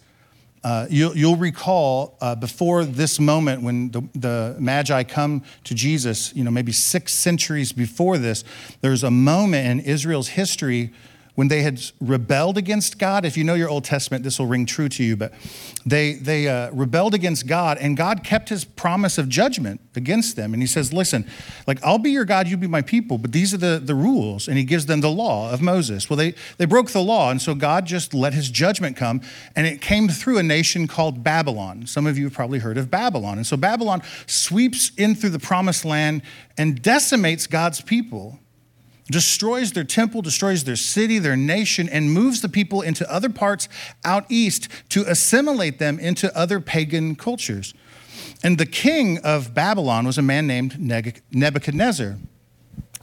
Uh, 0.62 0.86
you'll, 0.90 1.16
you'll, 1.16 1.36
recall 1.36 2.18
uh, 2.20 2.34
before 2.34 2.84
this 2.84 3.18
moment 3.18 3.62
when 3.62 3.90
the, 3.90 4.02
the, 4.14 4.56
Magi 4.58 5.04
come 5.04 5.42
to 5.64 5.74
Jesus, 5.74 6.34
you 6.34 6.44
know, 6.44 6.50
maybe 6.50 6.72
six 6.72 7.14
centuries 7.14 7.72
before 7.72 8.18
this, 8.18 8.44
there's 8.82 9.02
a 9.02 9.10
moment 9.10 9.66
in 9.66 9.80
Israel's 9.80 10.28
history 10.28 10.92
when 11.40 11.48
they 11.48 11.62
had 11.62 11.80
rebelled 12.02 12.58
against 12.58 12.98
God. 12.98 13.24
If 13.24 13.34
you 13.34 13.44
know 13.44 13.54
your 13.54 13.70
Old 13.70 13.84
Testament, 13.84 14.24
this 14.24 14.38
will 14.38 14.44
ring 14.44 14.66
true 14.66 14.90
to 14.90 15.02
you, 15.02 15.16
but 15.16 15.32
they, 15.86 16.12
they 16.12 16.46
uh, 16.46 16.70
rebelled 16.70 17.14
against 17.14 17.46
God, 17.46 17.78
and 17.78 17.96
God 17.96 18.22
kept 18.22 18.50
his 18.50 18.62
promise 18.62 19.16
of 19.16 19.26
judgment 19.26 19.80
against 19.96 20.36
them. 20.36 20.52
And 20.52 20.62
he 20.62 20.66
says, 20.66 20.92
Listen, 20.92 21.26
like, 21.66 21.82
I'll 21.82 21.96
be 21.96 22.10
your 22.10 22.26
God, 22.26 22.46
you 22.46 22.58
be 22.58 22.66
my 22.66 22.82
people, 22.82 23.16
but 23.16 23.32
these 23.32 23.54
are 23.54 23.56
the, 23.56 23.80
the 23.82 23.94
rules. 23.94 24.48
And 24.48 24.58
he 24.58 24.64
gives 24.64 24.84
them 24.84 25.00
the 25.00 25.10
law 25.10 25.50
of 25.50 25.62
Moses. 25.62 26.10
Well, 26.10 26.18
they, 26.18 26.34
they 26.58 26.66
broke 26.66 26.90
the 26.90 27.00
law, 27.00 27.30
and 27.30 27.40
so 27.40 27.54
God 27.54 27.86
just 27.86 28.12
let 28.12 28.34
his 28.34 28.50
judgment 28.50 28.98
come, 28.98 29.22
and 29.56 29.66
it 29.66 29.80
came 29.80 30.10
through 30.10 30.36
a 30.36 30.42
nation 30.42 30.86
called 30.86 31.24
Babylon. 31.24 31.86
Some 31.86 32.06
of 32.06 32.18
you 32.18 32.24
have 32.24 32.34
probably 32.34 32.58
heard 32.58 32.76
of 32.76 32.90
Babylon. 32.90 33.38
And 33.38 33.46
so 33.46 33.56
Babylon 33.56 34.02
sweeps 34.26 34.92
in 34.98 35.14
through 35.14 35.30
the 35.30 35.38
promised 35.38 35.86
land 35.86 36.20
and 36.58 36.82
decimates 36.82 37.46
God's 37.46 37.80
people 37.80 38.40
destroys 39.10 39.72
their 39.72 39.84
temple, 39.84 40.22
destroys 40.22 40.64
their 40.64 40.76
city, 40.76 41.18
their 41.18 41.36
nation, 41.36 41.88
and 41.88 42.12
moves 42.12 42.40
the 42.40 42.48
people 42.48 42.80
into 42.80 43.10
other 43.12 43.28
parts 43.28 43.68
out 44.04 44.24
east 44.28 44.68
to 44.90 45.02
assimilate 45.02 45.78
them 45.78 45.98
into 45.98 46.34
other 46.36 46.60
pagan 46.60 47.16
cultures. 47.16 47.74
And 48.42 48.56
the 48.56 48.66
king 48.66 49.18
of 49.18 49.52
Babylon 49.54 50.06
was 50.06 50.16
a 50.18 50.22
man 50.22 50.46
named 50.46 50.78
Nebuchadnezzar. 51.32 52.16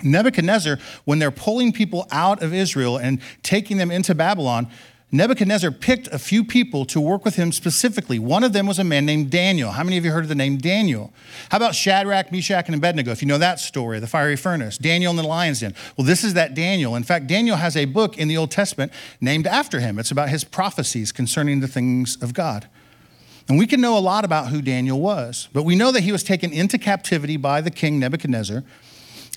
Nebuchadnezzar, 0.04 0.78
when 1.06 1.20
they're 1.20 1.32
pulling 1.32 1.74
people 1.74 2.08
out 2.12 2.44
of 2.44 2.54
Israel 2.54 2.98
and 2.98 3.20
taking 3.44 3.78
them 3.78 3.92
into 3.92 4.14
Babylon, 4.14 4.70
Nebuchadnezzar 5.10 5.72
picked 5.72 6.08
a 6.08 6.20
few 6.20 6.44
people 6.44 6.84
to 6.86 7.00
work 7.00 7.24
with 7.24 7.38
him 7.38 7.54
specifically. 7.54 8.20
One 8.20 8.44
of 8.44 8.52
them 8.52 8.68
was 8.68 8.78
a 8.78 8.84
man 8.84 9.06
named 9.06 9.30
Daniel. 9.30 9.72
How 9.72 9.84
many 9.86 9.98
of 9.98 10.04
you 10.04 10.12
heard 10.12 10.26
of 10.26 10.30
the 10.30 10.36
name 10.36 10.58
Daniel? 10.58 11.14
How 11.50 11.58
about 11.58 11.76
Shadrach, 11.76 12.30
Meshach, 12.30 12.66
and 12.66 12.76
Abednego? 12.76 13.12
If 13.12 13.22
you 13.22 13.28
know 13.28 13.38
that 13.38 13.62
story, 13.62 14.02
the 14.02 14.08
fiery 14.08 14.36
furnace, 14.36 14.78
Daniel 14.78 15.12
in 15.12 15.16
the 15.16 15.24
lion's 15.24 15.62
den. 15.62 15.74
Well, 15.96 16.06
this 16.06 16.26
is 16.26 16.34
that 16.34 16.56
Daniel. 16.56 16.94
In 16.94 17.04
fact, 17.04 17.28
Daniel 17.28 17.56
has 17.56 17.78
a 17.78 17.86
book 17.86 18.18
in 18.18 18.28
the 18.28 18.36
Old 18.36 18.52
Testament 18.52 18.92
named 19.22 19.48
after 19.48 19.80
him. 19.80 19.98
It's 19.98 20.12
about 20.12 20.28
his 20.28 20.44
prophecies 20.44 21.14
concerning 21.14 21.62
the 21.62 21.70
things 21.70 22.22
of 22.22 22.34
God. 22.34 22.68
And 23.48 23.58
we 23.58 23.66
can 23.66 23.80
know 23.80 23.98
a 23.98 24.00
lot 24.00 24.26
about 24.26 24.50
who 24.50 24.62
Daniel 24.62 25.00
was, 25.00 25.48
but 25.54 25.64
we 25.64 25.78
know 25.78 25.94
that 25.94 26.02
he 26.02 26.12
was 26.12 26.22
taken 26.22 26.52
into 26.52 26.78
captivity 26.78 27.38
by 27.38 27.62
the 27.62 27.72
king 27.72 27.98
Nebuchadnezzar, 27.98 28.62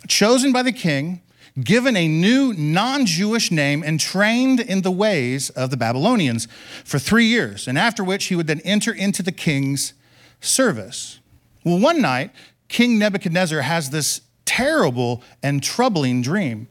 chosen 0.09 0.51
by 0.51 0.65
the 0.65 0.73
king 0.73 1.21
given 1.63 1.97
a 1.97 2.09
new 2.09 2.53
non 2.53 3.07
Jewish 3.07 3.51
name, 3.51 3.83
and 3.85 3.99
trained 3.99 4.61
in 4.61 4.83
the 4.83 4.91
ways 4.91 5.51
of 5.51 5.71
the 5.71 5.77
Babylonians 5.77 6.47
for 6.85 6.99
three 6.99 7.27
years, 7.27 7.67
and 7.67 7.79
after 7.79 8.05
which 8.05 8.27
he 8.27 8.37
would 8.37 8.47
then 8.47 8.61
enter 8.61 8.93
into 8.93 9.23
the 9.23 9.33
king's 9.33 9.95
service. 10.41 11.21
Well, 11.65 11.79
one 11.79 12.01
night, 12.01 12.31
King 12.69 12.99
Nebuchadnezzar 12.99 13.63
has 13.63 13.91
this 13.91 14.23
terrible 14.45 15.23
and 15.43 15.63
troubling 15.63 16.23
dream. 16.23 16.69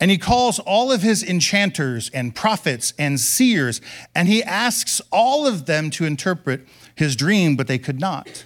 And 0.00 0.10
he 0.10 0.16
calls 0.16 0.58
all 0.58 0.90
of 0.90 1.02
his 1.02 1.22
enchanters 1.22 2.10
and 2.14 2.34
prophets 2.34 2.94
and 2.98 3.20
seers, 3.20 3.82
and 4.14 4.28
he 4.28 4.42
asks 4.42 5.02
all 5.12 5.46
of 5.46 5.66
them 5.66 5.90
to 5.90 6.06
interpret 6.06 6.66
his 6.94 7.14
dream, 7.14 7.54
but 7.54 7.66
they 7.66 7.78
could 7.78 8.00
not. 8.00 8.44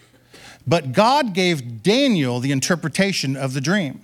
But 0.66 0.92
God 0.92 1.32
gave 1.32 1.82
Daniel 1.82 2.40
the 2.40 2.50
interpretation 2.50 3.36
of 3.36 3.52
the 3.54 3.60
dream. 3.60 4.03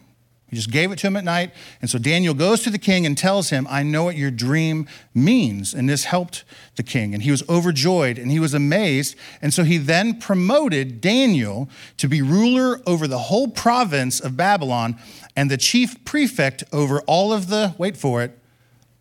He 0.51 0.57
just 0.57 0.73
gave 0.73 0.91
it 0.91 0.99
to 0.99 1.07
him 1.07 1.17
at 1.17 1.23
night. 1.23 1.53
And 1.81 1.89
so 1.89 1.97
Daniel 1.97 2.35
goes 2.35 2.65
to 2.65 2.71
the 2.71 2.79
king 2.79 3.07
and 3.07 3.17
tells 3.17 3.51
him, 3.51 3.69
I 3.71 3.85
know 3.85 4.03
what 4.03 4.17
your 4.17 4.33
dream 4.33 4.89
means. 5.15 5.73
And 5.73 5.89
this 5.89 6.05
helped 6.05 6.43
the 6.75 6.83
king. 6.83 7.15
And 7.15 7.23
he 7.23 7.31
was 7.31 7.49
overjoyed 7.49 8.19
and 8.19 8.33
he 8.33 8.41
was 8.41 8.53
amazed. 8.53 9.15
And 9.41 9.55
so 9.55 9.63
he 9.63 9.79
then 9.79 10.19
promoted 10.19 11.01
Daniel 11.01 11.69
to 11.99 12.09
be 12.09 12.21
ruler 12.21 12.83
over 12.85 13.07
the 13.07 13.19
whole 13.19 13.47
province 13.47 14.19
of 14.19 14.37
Babylon 14.37 14.99
and 15.37 15.49
the 15.49 15.57
chief 15.57 16.05
prefect 16.05 16.65
over 16.73 17.01
all 17.03 17.33
of 17.33 17.47
the, 17.47 17.77
wait 17.79 17.97
for 17.97 18.21
it, 18.21 18.37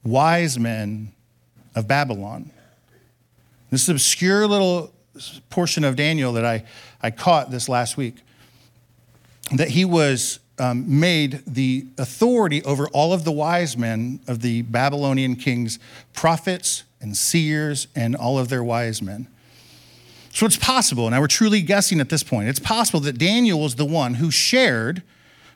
wise 0.03 0.59
men 0.59 1.13
of 1.73 1.87
Babylon. 1.87 2.51
This 3.71 3.89
obscure 3.89 4.45
little 4.45 4.93
portion 5.49 5.83
of 5.83 5.95
Daniel 5.95 6.31
that 6.33 6.45
I, 6.45 6.63
I 7.01 7.09
caught 7.09 7.49
this 7.49 7.67
last 7.67 7.97
week 7.97 8.17
that 9.51 9.69
he 9.69 9.83
was 9.83 10.39
um, 10.59 10.99
made 10.99 11.41
the 11.47 11.85
authority 11.97 12.63
over 12.63 12.87
all 12.89 13.13
of 13.13 13.23
the 13.23 13.31
wise 13.31 13.77
men 13.77 14.19
of 14.27 14.41
the 14.41 14.61
Babylonian 14.63 15.35
kings 15.35 15.79
prophets 16.13 16.83
and 17.01 17.15
seers 17.15 17.87
and 17.95 18.15
all 18.15 18.37
of 18.37 18.49
their 18.49 18.63
wise 18.63 19.01
men. 19.01 19.27
So 20.31 20.45
it's 20.45 20.57
possible, 20.57 21.09
now 21.09 21.21
we're 21.21 21.27
truly 21.27 21.61
guessing 21.61 21.99
at 21.99 22.09
this 22.09 22.23
point, 22.23 22.49
it's 22.49 22.59
possible 22.59 22.99
that 23.01 23.17
Daniel 23.17 23.59
was 23.59 23.75
the 23.75 23.85
one 23.85 24.15
who 24.15 24.29
shared, 24.29 25.01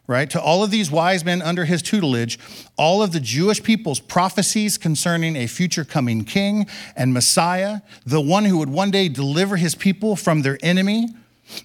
right, 0.08 0.30
to 0.32 0.42
all 0.42 0.64
of 0.64 0.72
these 0.72 0.90
wise 0.90 1.24
men 1.24 1.42
under 1.42 1.66
his 1.66 1.82
tutelage, 1.82 2.40
all 2.76 3.04
of 3.04 3.12
the 3.12 3.20
Jewish 3.20 3.62
people's 3.62 4.00
prophecies 4.00 4.78
concerning 4.78 5.36
a 5.36 5.48
future 5.48 5.86
coming 5.86 6.26
king 6.26 6.66
and 6.96 7.14
Messiah, 7.14 7.82
the 8.06 8.20
one 8.22 8.46
who 8.46 8.58
would 8.58 8.70
one 8.70 8.90
day 8.90 9.10
deliver 9.10 9.58
his 9.58 9.76
people 9.76 10.16
from 10.16 10.42
their 10.42 10.58
enemy 10.64 11.10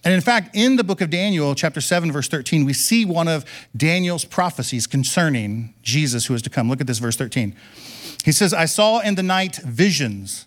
and 0.05 0.13
in 0.13 0.21
fact, 0.21 0.55
in 0.55 0.77
the 0.77 0.85
book 0.85 1.01
of 1.01 1.11
Daniel, 1.11 1.55
chapter 1.55 1.81
7, 1.81 2.11
verse 2.11 2.29
13, 2.29 2.65
we 2.65 2.73
see 2.73 3.05
one 3.05 3.29
of 3.29 3.45
Daniel's 3.77 4.25
prophecies 4.25 4.87
concerning 4.87 5.75
Jesus 5.83 6.27
who 6.27 6.35
is 6.35 6.43
to 6.43 6.51
come. 6.51 6.69
Look 6.69 6.81
at 6.81 6.87
this, 6.87 6.99
verse 6.99 7.17
13. 7.17 7.55
He 8.25 8.33
says, 8.33 8.53
I 8.53 8.65
saw 8.65 9.01
in 9.01 9.15
the 9.15 9.23
night 9.23 9.57
visions, 9.57 10.47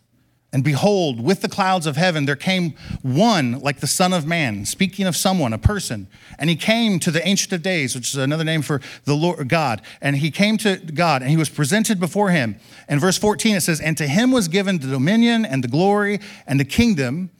and 0.54 0.64
behold, 0.66 1.24
with 1.24 1.42
the 1.42 1.48
clouds 1.48 1.88
of 1.88 1.96
heaven 1.96 2.26
there 2.26 2.36
came 2.36 2.76
one 3.02 3.60
like 3.60 3.80
the 3.80 3.88
Son 3.88 4.12
of 4.12 4.28
Man, 4.28 4.66
speaking 4.66 5.08
of 5.08 5.16
someone, 5.16 5.54
a 5.54 5.58
person. 5.58 6.08
And 6.38 6.50
he 6.50 6.58
came 6.58 7.00
to 7.00 7.10
the 7.10 7.26
Ancient 7.26 7.54
of 7.54 7.62
Days, 7.62 7.96
which 7.96 8.10
is 8.10 8.18
another 8.18 8.44
name 8.44 8.62
for 8.62 8.82
the 9.06 9.16
Lord 9.16 9.48
God. 9.48 9.82
And 10.02 10.18
he 10.18 10.30
came 10.30 10.58
to 10.58 10.76
God, 10.76 11.22
and 11.22 11.32
he 11.32 11.38
was 11.38 11.50
presented 11.50 12.02
before 12.02 12.32
him. 12.32 12.58
And 12.90 13.00
verse 13.00 13.18
14, 13.18 13.56
it 13.56 13.62
says, 13.62 13.80
And 13.80 13.98
to 13.98 14.08
him 14.08 14.32
was 14.32 14.50
given 14.50 14.80
the 14.80 14.88
dominion 14.88 15.46
and 15.46 15.64
the 15.64 15.70
glory 15.70 16.20
and 16.46 16.60
the 16.60 16.66
kingdom 16.66 17.32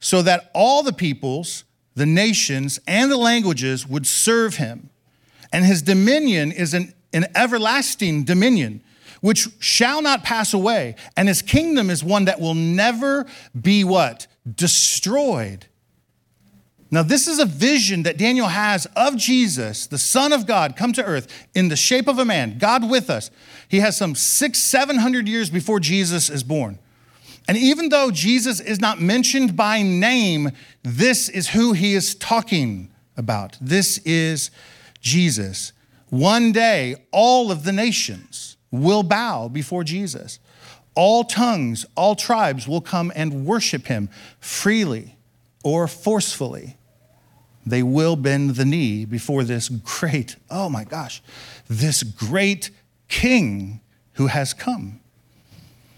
so 0.00 0.22
that 0.22 0.50
all 0.54 0.82
the 0.82 0.92
peoples, 0.92 1.64
the 1.94 2.06
nations, 2.06 2.80
and 2.86 3.10
the 3.10 3.16
languages 3.16 3.86
would 3.86 4.06
serve 4.06 4.56
him. 4.56 4.90
And 5.52 5.64
his 5.64 5.82
dominion 5.82 6.52
is 6.52 6.74
an, 6.74 6.94
an 7.12 7.26
everlasting 7.34 8.24
dominion 8.24 8.82
which 9.20 9.48
shall 9.58 10.00
not 10.00 10.24
pass 10.24 10.54
away. 10.54 10.94
And 11.16 11.28
his 11.28 11.42
kingdom 11.42 11.90
is 11.90 12.02
one 12.02 12.24
that 12.24 12.40
will 12.40 12.54
never 12.54 13.26
be 13.60 13.84
what? 13.84 14.26
Destroyed. 14.54 15.66
Now, 16.90 17.02
this 17.02 17.28
is 17.28 17.38
a 17.38 17.44
vision 17.44 18.02
that 18.02 18.16
Daniel 18.16 18.48
has 18.48 18.86
of 18.96 19.16
Jesus, 19.16 19.86
the 19.86 19.98
Son 19.98 20.32
of 20.32 20.46
God, 20.46 20.74
come 20.74 20.92
to 20.94 21.04
earth 21.04 21.46
in 21.54 21.68
the 21.68 21.76
shape 21.76 22.08
of 22.08 22.18
a 22.18 22.24
man, 22.24 22.58
God 22.58 22.88
with 22.88 23.08
us. 23.10 23.30
He 23.68 23.78
has 23.78 23.96
some 23.96 24.16
six, 24.16 24.58
seven 24.58 24.96
hundred 24.96 25.28
years 25.28 25.50
before 25.50 25.78
Jesus 25.78 26.30
is 26.30 26.42
born. 26.42 26.78
And 27.48 27.56
even 27.56 27.88
though 27.88 28.10
Jesus 28.10 28.60
is 28.60 28.80
not 28.80 29.00
mentioned 29.00 29.56
by 29.56 29.82
name, 29.82 30.50
this 30.82 31.28
is 31.28 31.48
who 31.48 31.72
he 31.72 31.94
is 31.94 32.14
talking 32.14 32.90
about. 33.16 33.56
This 33.60 33.98
is 33.98 34.50
Jesus. 35.00 35.72
One 36.10 36.52
day, 36.52 36.96
all 37.12 37.50
of 37.50 37.64
the 37.64 37.72
nations 37.72 38.56
will 38.70 39.02
bow 39.02 39.48
before 39.48 39.84
Jesus. 39.84 40.38
All 40.94 41.24
tongues, 41.24 41.86
all 41.96 42.14
tribes 42.14 42.66
will 42.66 42.80
come 42.80 43.12
and 43.14 43.46
worship 43.46 43.86
him 43.86 44.10
freely 44.40 45.16
or 45.62 45.86
forcefully. 45.86 46.76
They 47.64 47.82
will 47.82 48.16
bend 48.16 48.56
the 48.56 48.64
knee 48.64 49.04
before 49.04 49.44
this 49.44 49.68
great, 49.68 50.36
oh 50.50 50.68
my 50.68 50.84
gosh, 50.84 51.22
this 51.68 52.02
great 52.02 52.70
king 53.08 53.80
who 54.14 54.28
has 54.28 54.54
come. 54.54 55.00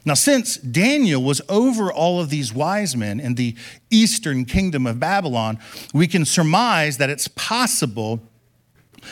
Now, 0.05 0.15
since 0.15 0.57
Daniel 0.57 1.23
was 1.23 1.41
over 1.49 1.93
all 1.93 2.21
of 2.21 2.29
these 2.29 2.53
wise 2.53 2.97
men 2.97 3.21
in 3.21 3.37
the 3.37 3.55
eastern 3.91 4.45
kingdom 4.45 4.87
of 4.87 4.99
Babylon, 4.99 5.59
we 5.95 6.09
can 6.09 6.25
surmise 6.25 6.99
that 6.99 7.09
it's 7.09 7.29
possible 7.29 8.21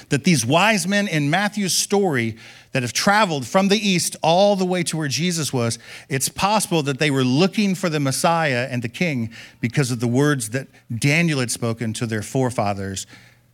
that 0.08 0.24
these 0.24 0.46
wise 0.46 0.86
men 0.86 1.08
in 1.08 1.30
Matthew's 1.30 1.76
story 1.76 2.36
that 2.72 2.82
have 2.82 2.92
traveled 2.92 3.46
from 3.46 3.68
the 3.68 3.76
east 3.76 4.16
all 4.22 4.56
the 4.56 4.64
way 4.64 4.82
to 4.84 4.96
where 4.96 5.08
Jesus 5.08 5.52
was, 5.52 5.78
it's 6.08 6.28
possible 6.28 6.82
that 6.84 6.98
they 6.98 7.10
were 7.10 7.24
looking 7.24 7.74
for 7.74 7.88
the 7.88 8.00
Messiah 8.00 8.68
and 8.70 8.82
the 8.82 8.88
king 8.88 9.30
because 9.60 9.90
of 9.90 10.00
the 10.00 10.06
words 10.06 10.50
that 10.50 10.68
Daniel 10.96 11.40
had 11.40 11.50
spoken 11.50 11.92
to 11.94 12.06
their 12.06 12.22
forefathers 12.22 13.06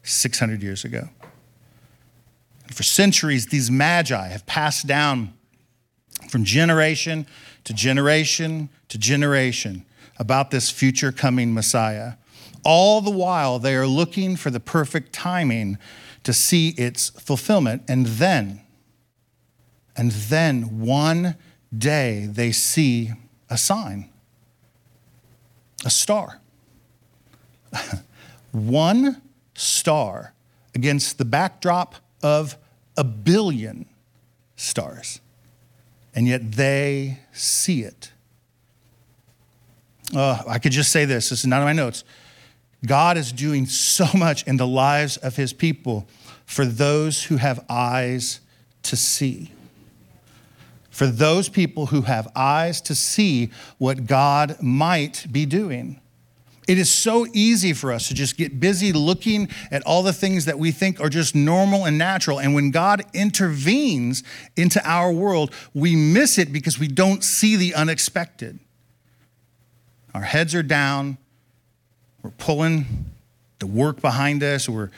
600 0.02 0.62
years 0.62 0.84
ago. 0.84 1.08
For 2.70 2.82
centuries, 2.82 3.46
these 3.46 3.70
magi 3.70 4.28
have 4.28 4.44
passed 4.46 4.86
down 4.86 5.32
from 6.28 6.44
generation 6.44 7.26
to 7.64 7.72
generation 7.72 8.68
to 8.88 8.98
generation 8.98 9.84
about 10.18 10.50
this 10.50 10.70
future 10.70 11.12
coming 11.12 11.52
Messiah. 11.52 12.14
All 12.64 13.00
the 13.00 13.10
while, 13.10 13.58
they 13.58 13.74
are 13.74 13.86
looking 13.86 14.36
for 14.36 14.50
the 14.50 14.60
perfect 14.60 15.12
timing 15.12 15.78
to 16.24 16.32
see 16.32 16.70
its 16.70 17.10
fulfillment. 17.10 17.82
And 17.86 18.06
then, 18.06 18.62
and 19.96 20.10
then 20.10 20.80
one 20.80 21.36
day 21.76 22.26
they 22.28 22.52
see 22.52 23.12
a 23.48 23.56
sign. 23.56 24.10
a 25.84 25.90
star. 25.90 26.40
One 28.52 29.20
star 29.54 30.32
against 30.74 31.18
the 31.18 31.24
backdrop 31.24 31.96
of 32.22 32.56
a 32.96 33.04
billion 33.04 33.86
stars. 34.56 35.20
And 36.16 36.26
yet 36.26 36.52
they 36.52 37.20
see 37.32 37.82
it. 37.82 38.10
Uh, 40.14 40.42
I 40.48 40.58
could 40.58 40.72
just 40.72 40.90
say 40.90 41.04
this 41.04 41.28
this 41.28 41.40
is 41.40 41.46
not 41.46 41.58
in 41.58 41.64
my 41.64 41.72
notes. 41.72 42.04
God 42.84 43.16
is 43.18 43.32
doing 43.32 43.66
so 43.66 44.06
much 44.14 44.46
in 44.46 44.56
the 44.56 44.66
lives 44.66 45.18
of 45.18 45.36
his 45.36 45.52
people 45.52 46.08
for 46.46 46.64
those 46.64 47.24
who 47.24 47.36
have 47.36 47.64
eyes 47.68 48.40
to 48.84 48.96
see. 48.96 49.52
For 50.90 51.06
those 51.06 51.50
people 51.50 51.86
who 51.86 52.02
have 52.02 52.28
eyes 52.34 52.80
to 52.82 52.94
see 52.94 53.50
what 53.76 54.06
God 54.06 54.56
might 54.62 55.26
be 55.30 55.44
doing. 55.44 56.00
It 56.66 56.78
is 56.78 56.90
so 56.90 57.26
easy 57.32 57.72
for 57.72 57.92
us 57.92 58.08
to 58.08 58.14
just 58.14 58.36
get 58.36 58.58
busy 58.58 58.92
looking 58.92 59.48
at 59.70 59.82
all 59.84 60.02
the 60.02 60.12
things 60.12 60.46
that 60.46 60.58
we 60.58 60.72
think 60.72 61.00
are 61.00 61.08
just 61.08 61.34
normal 61.34 61.84
and 61.84 61.96
natural. 61.96 62.40
And 62.40 62.54
when 62.54 62.72
God 62.72 63.04
intervenes 63.14 64.24
into 64.56 64.80
our 64.84 65.12
world, 65.12 65.52
we 65.74 65.94
miss 65.94 66.38
it 66.38 66.52
because 66.52 66.78
we 66.78 66.88
don't 66.88 67.22
see 67.22 67.54
the 67.54 67.74
unexpected. 67.74 68.58
Our 70.12 70.22
heads 70.22 70.54
are 70.54 70.62
down, 70.62 71.18
we're 72.22 72.30
pulling 72.30 72.86
the 73.60 73.66
work 73.66 74.00
behind 74.00 74.42
us, 74.42 74.68
we're 74.68 74.90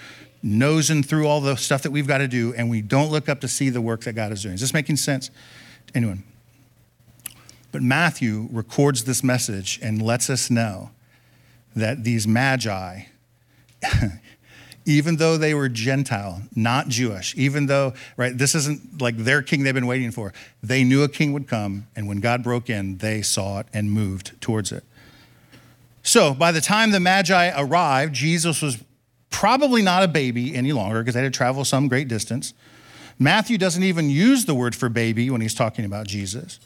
nosing 0.43 1.03
through 1.03 1.27
all 1.27 1.41
the 1.41 1.57
stuff 1.57 1.83
that 1.83 1.91
we've 1.91 2.07
got 2.07 2.19
to 2.19 2.29
do, 2.29 2.55
and 2.55 2.71
we 2.71 2.81
don't 2.81 3.11
look 3.11 3.29
up 3.29 3.41
to 3.41 3.49
see 3.49 3.69
the 3.69 3.81
work 3.81 4.03
that 4.03 4.15
God 4.15 4.33
is 4.33 4.43
doing. 4.43 4.55
Is 4.55 4.61
this 4.61 4.73
making 4.73 4.97
sense? 4.97 5.29
To 5.89 5.97
anyone? 5.97 6.23
But 7.73 7.83
Matthew 7.83 8.49
records 8.51 9.05
this 9.05 9.23
message 9.23 9.79
and 9.83 10.01
lets 10.01 10.31
us 10.31 10.51
know 10.51 10.91
that 11.77 12.05
these 12.05 12.27
magi, 12.27 13.03
even 14.85 15.17
though 15.17 15.37
they 15.37 15.55
were 15.55 15.69
Gentile, 15.69 16.43
not 16.55 16.89
Jewish, 16.89 17.35
even 17.37 17.67
though, 17.67 17.95
right, 18.17 18.37
this 18.37 18.55
isn't 18.55 19.01
like 19.01 19.17
their 19.17 19.43
king 19.43 19.63
they've 19.63 19.75
been 19.75 19.87
waiting 19.87 20.11
for, 20.11 20.33
they 20.63 20.85
knew 20.85 21.03
a 21.03 21.09
king 21.09 21.33
would 21.33 21.47
come, 21.47 21.87
and 21.95 22.09
when 22.09 22.21
God 22.21 22.43
broke 22.43 22.71
in, 22.71 22.99
they 22.99 23.23
saw 23.23 23.61
it 23.61 23.67
and 23.73 23.91
moved 23.91 24.41
towards 24.41 24.73
it. 24.73 24.85
So 26.03 26.33
by 26.33 26.53
the 26.53 26.61
time 26.61 26.91
the 26.91 27.01
Magi 27.01 27.53
arrived, 27.55 28.15
Jesus 28.15 28.63
was 28.63 28.83
probably 29.31 29.83
not 29.83 30.03
a 30.03 30.09
baby 30.09 30.55
any 30.55 30.73
longer 30.73 31.01
because 31.01 31.15
they 31.15 31.23
had 31.23 31.33
to 31.33 31.37
travel 31.37 31.65
some 31.65 31.87
great 31.87 32.09
distance. 32.09 32.55
Matthew 33.19 33.59
doesn't 33.59 33.83
even 33.83 34.09
use 34.09 34.45
the 34.45 34.55
word 34.55 34.75
for 34.75 34.89
baby 34.89 35.29
when 35.29 35.41
he's 35.41 35.55
talking 35.55 35.85
about 35.85 36.07
Jesus. 36.07 36.61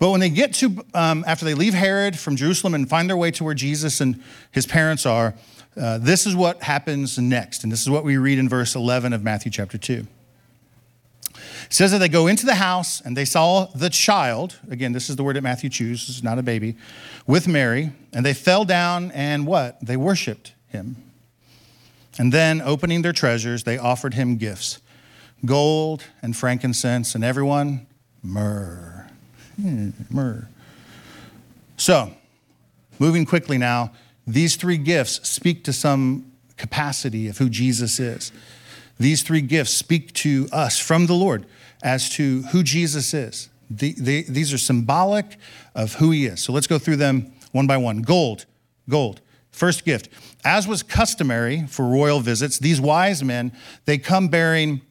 But 0.00 0.10
when 0.10 0.20
they 0.20 0.30
get 0.30 0.54
to, 0.54 0.82
um, 0.94 1.24
after 1.26 1.44
they 1.44 1.54
leave 1.54 1.74
Herod 1.74 2.18
from 2.18 2.34
Jerusalem 2.34 2.74
and 2.74 2.88
find 2.88 3.08
their 3.08 3.18
way 3.18 3.30
to 3.32 3.44
where 3.44 3.54
Jesus 3.54 4.00
and 4.00 4.20
his 4.50 4.66
parents 4.66 5.04
are, 5.04 5.34
uh, 5.76 5.98
this 5.98 6.26
is 6.26 6.34
what 6.34 6.62
happens 6.62 7.18
next. 7.18 7.62
And 7.62 7.70
this 7.70 7.82
is 7.82 7.90
what 7.90 8.02
we 8.02 8.16
read 8.16 8.38
in 8.38 8.48
verse 8.48 8.74
11 8.74 9.12
of 9.12 9.22
Matthew 9.22 9.52
chapter 9.52 9.76
2. 9.76 10.06
It 11.34 11.72
says 11.72 11.92
that 11.92 11.98
they 11.98 12.08
go 12.08 12.26
into 12.26 12.46
the 12.46 12.54
house 12.54 13.02
and 13.02 13.14
they 13.14 13.26
saw 13.26 13.66
the 13.66 13.90
child. 13.90 14.58
Again, 14.70 14.92
this 14.92 15.10
is 15.10 15.16
the 15.16 15.22
word 15.22 15.36
that 15.36 15.42
Matthew 15.42 15.68
chooses, 15.68 16.22
not 16.22 16.38
a 16.38 16.42
baby, 16.42 16.76
with 17.26 17.46
Mary. 17.46 17.92
And 18.14 18.24
they 18.24 18.34
fell 18.34 18.64
down 18.64 19.10
and 19.12 19.46
what? 19.46 19.78
They 19.84 19.98
worshiped 19.98 20.54
him. 20.68 20.96
And 22.18 22.32
then, 22.32 22.60
opening 22.60 23.02
their 23.02 23.12
treasures, 23.12 23.64
they 23.64 23.78
offered 23.78 24.14
him 24.14 24.36
gifts 24.36 24.80
gold 25.44 26.04
and 26.20 26.36
frankincense, 26.36 27.14
and 27.14 27.24
everyone, 27.24 27.86
myrrh. 28.22 28.99
Hmm, 29.60 29.90
myrrh. 30.08 30.48
So, 31.76 32.12
moving 32.98 33.26
quickly 33.26 33.58
now, 33.58 33.92
these 34.26 34.56
three 34.56 34.78
gifts 34.78 35.28
speak 35.28 35.64
to 35.64 35.72
some 35.72 36.32
capacity 36.56 37.28
of 37.28 37.38
who 37.38 37.48
Jesus 37.48 38.00
is. 38.00 38.32
These 38.98 39.22
three 39.22 39.40
gifts 39.40 39.72
speak 39.72 40.12
to 40.14 40.48
us 40.52 40.78
from 40.78 41.06
the 41.06 41.14
Lord 41.14 41.46
as 41.82 42.08
to 42.10 42.42
who 42.52 42.62
Jesus 42.62 43.12
is. 43.12 43.48
The, 43.70 43.94
the, 43.98 44.22
these 44.24 44.52
are 44.52 44.58
symbolic 44.58 45.36
of 45.74 45.94
who 45.94 46.10
he 46.10 46.26
is. 46.26 46.42
So 46.42 46.52
let's 46.52 46.66
go 46.66 46.78
through 46.78 46.96
them 46.96 47.32
one 47.52 47.66
by 47.66 47.76
one. 47.76 48.02
Gold, 48.02 48.46
gold. 48.88 49.20
First 49.50 49.84
gift. 49.84 50.08
As 50.44 50.66
was 50.66 50.82
customary 50.82 51.66
for 51.66 51.86
royal 51.86 52.20
visits, 52.20 52.58
these 52.58 52.80
wise 52.80 53.22
men, 53.22 53.52
they 53.84 53.98
come 53.98 54.28
bearing 54.28 54.82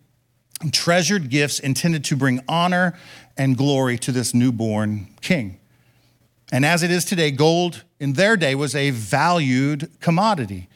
treasured 0.72 1.30
gifts 1.30 1.60
intended 1.60 2.04
to 2.06 2.16
bring 2.16 2.42
honor 2.48 2.98
and 3.38 3.56
glory 3.56 3.98
to 4.00 4.12
this 4.12 4.34
newborn 4.34 5.08
king. 5.22 5.58
And 6.52 6.66
as 6.66 6.84
it 6.84 6.92
is 6.92 7.06
today, 7.06 7.32
gold 7.32 7.84
in 8.00 8.14
their 8.14 8.36
day 8.36 8.56
was 8.56 8.76
a 8.76 8.90
valued 8.90 9.90
commodity. 10.02 10.68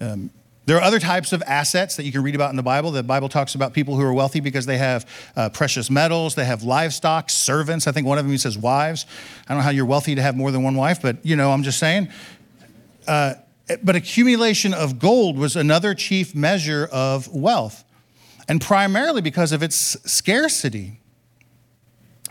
Um, 0.00 0.30
there 0.64 0.76
are 0.76 0.82
other 0.82 1.00
types 1.00 1.32
of 1.32 1.42
assets 1.46 1.96
that 1.96 2.04
you 2.04 2.12
can 2.12 2.22
read 2.22 2.36
about 2.36 2.50
in 2.50 2.56
the 2.56 2.62
Bible. 2.62 2.92
The 2.92 3.02
Bible 3.02 3.28
talks 3.28 3.56
about 3.56 3.72
people 3.72 3.96
who 3.96 4.02
are 4.02 4.12
wealthy 4.12 4.38
because 4.38 4.64
they 4.64 4.78
have 4.78 5.08
uh, 5.34 5.48
precious 5.48 5.90
metals, 5.90 6.36
they 6.36 6.44
have 6.44 6.62
livestock, 6.62 7.30
servants. 7.30 7.88
I 7.88 7.92
think 7.92 8.06
one 8.06 8.18
of 8.18 8.26
them 8.26 8.38
says 8.38 8.56
wives. 8.56 9.06
I 9.48 9.54
don't 9.54 9.58
know 9.58 9.64
how 9.64 9.70
you're 9.70 9.86
wealthy 9.86 10.14
to 10.14 10.22
have 10.22 10.36
more 10.36 10.52
than 10.52 10.62
one 10.62 10.76
wife, 10.76 11.02
but 11.02 11.24
you 11.26 11.34
know, 11.34 11.50
I'm 11.50 11.64
just 11.64 11.80
saying. 11.80 12.08
Uh, 13.08 13.34
but 13.82 13.96
accumulation 13.96 14.72
of 14.72 14.98
gold 14.98 15.36
was 15.36 15.56
another 15.56 15.94
chief 15.94 16.34
measure 16.34 16.88
of 16.92 17.32
wealth, 17.34 17.84
and 18.48 18.60
primarily 18.60 19.20
because 19.20 19.52
of 19.52 19.62
its 19.62 19.76
scarcity. 20.10 21.00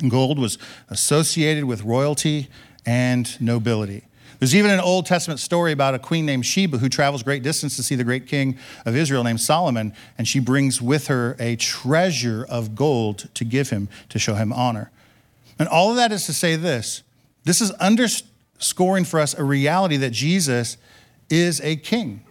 Gold 0.08 0.40
was 0.40 0.58
associated 0.90 1.66
with 1.66 1.84
royalty 1.84 2.50
and 2.86 3.40
nobility. 3.40 4.04
There's 4.40 4.56
even 4.56 4.72
an 4.72 4.80
Old 4.80 5.06
Testament 5.06 5.40
story 5.40 5.72
about 5.72 5.94
a 5.94 6.00
queen 6.00 6.26
named 6.26 6.48
Sheba 6.48 6.80
who 6.80 6.90
travels 6.90 7.22
great 7.22 7.44
distance 7.44 7.76
to 7.76 7.84
see 7.84 7.94
the 7.94 8.04
great 8.04 8.26
king 8.26 8.58
of 8.88 8.96
Israel 8.96 9.24
named 9.24 9.40
Solomon, 9.40 9.94
and 10.18 10.28
she 10.28 10.40
brings 10.40 10.82
with 10.82 11.08
her 11.08 11.36
a 11.40 11.56
treasure 11.58 12.48
of 12.50 12.74
gold 12.74 13.30
to 13.36 13.46
give 13.46 13.70
him 13.70 13.88
to 14.10 14.18
show 14.18 14.34
him 14.34 14.52
honor. 14.52 14.90
And 15.60 15.70
all 15.70 15.92
of 15.92 15.96
that 15.98 16.12
is 16.12 16.26
to 16.26 16.34
say 16.34 16.56
this 16.56 17.04
this 17.44 17.62
is 17.62 17.70
underscoring 17.74 19.06
for 19.06 19.20
us 19.20 19.38
a 19.38 19.44
reality 19.44 19.98
that 19.98 20.10
Jesus 20.10 20.78
is 21.30 21.62
a 21.62 21.76
king. 21.76 22.24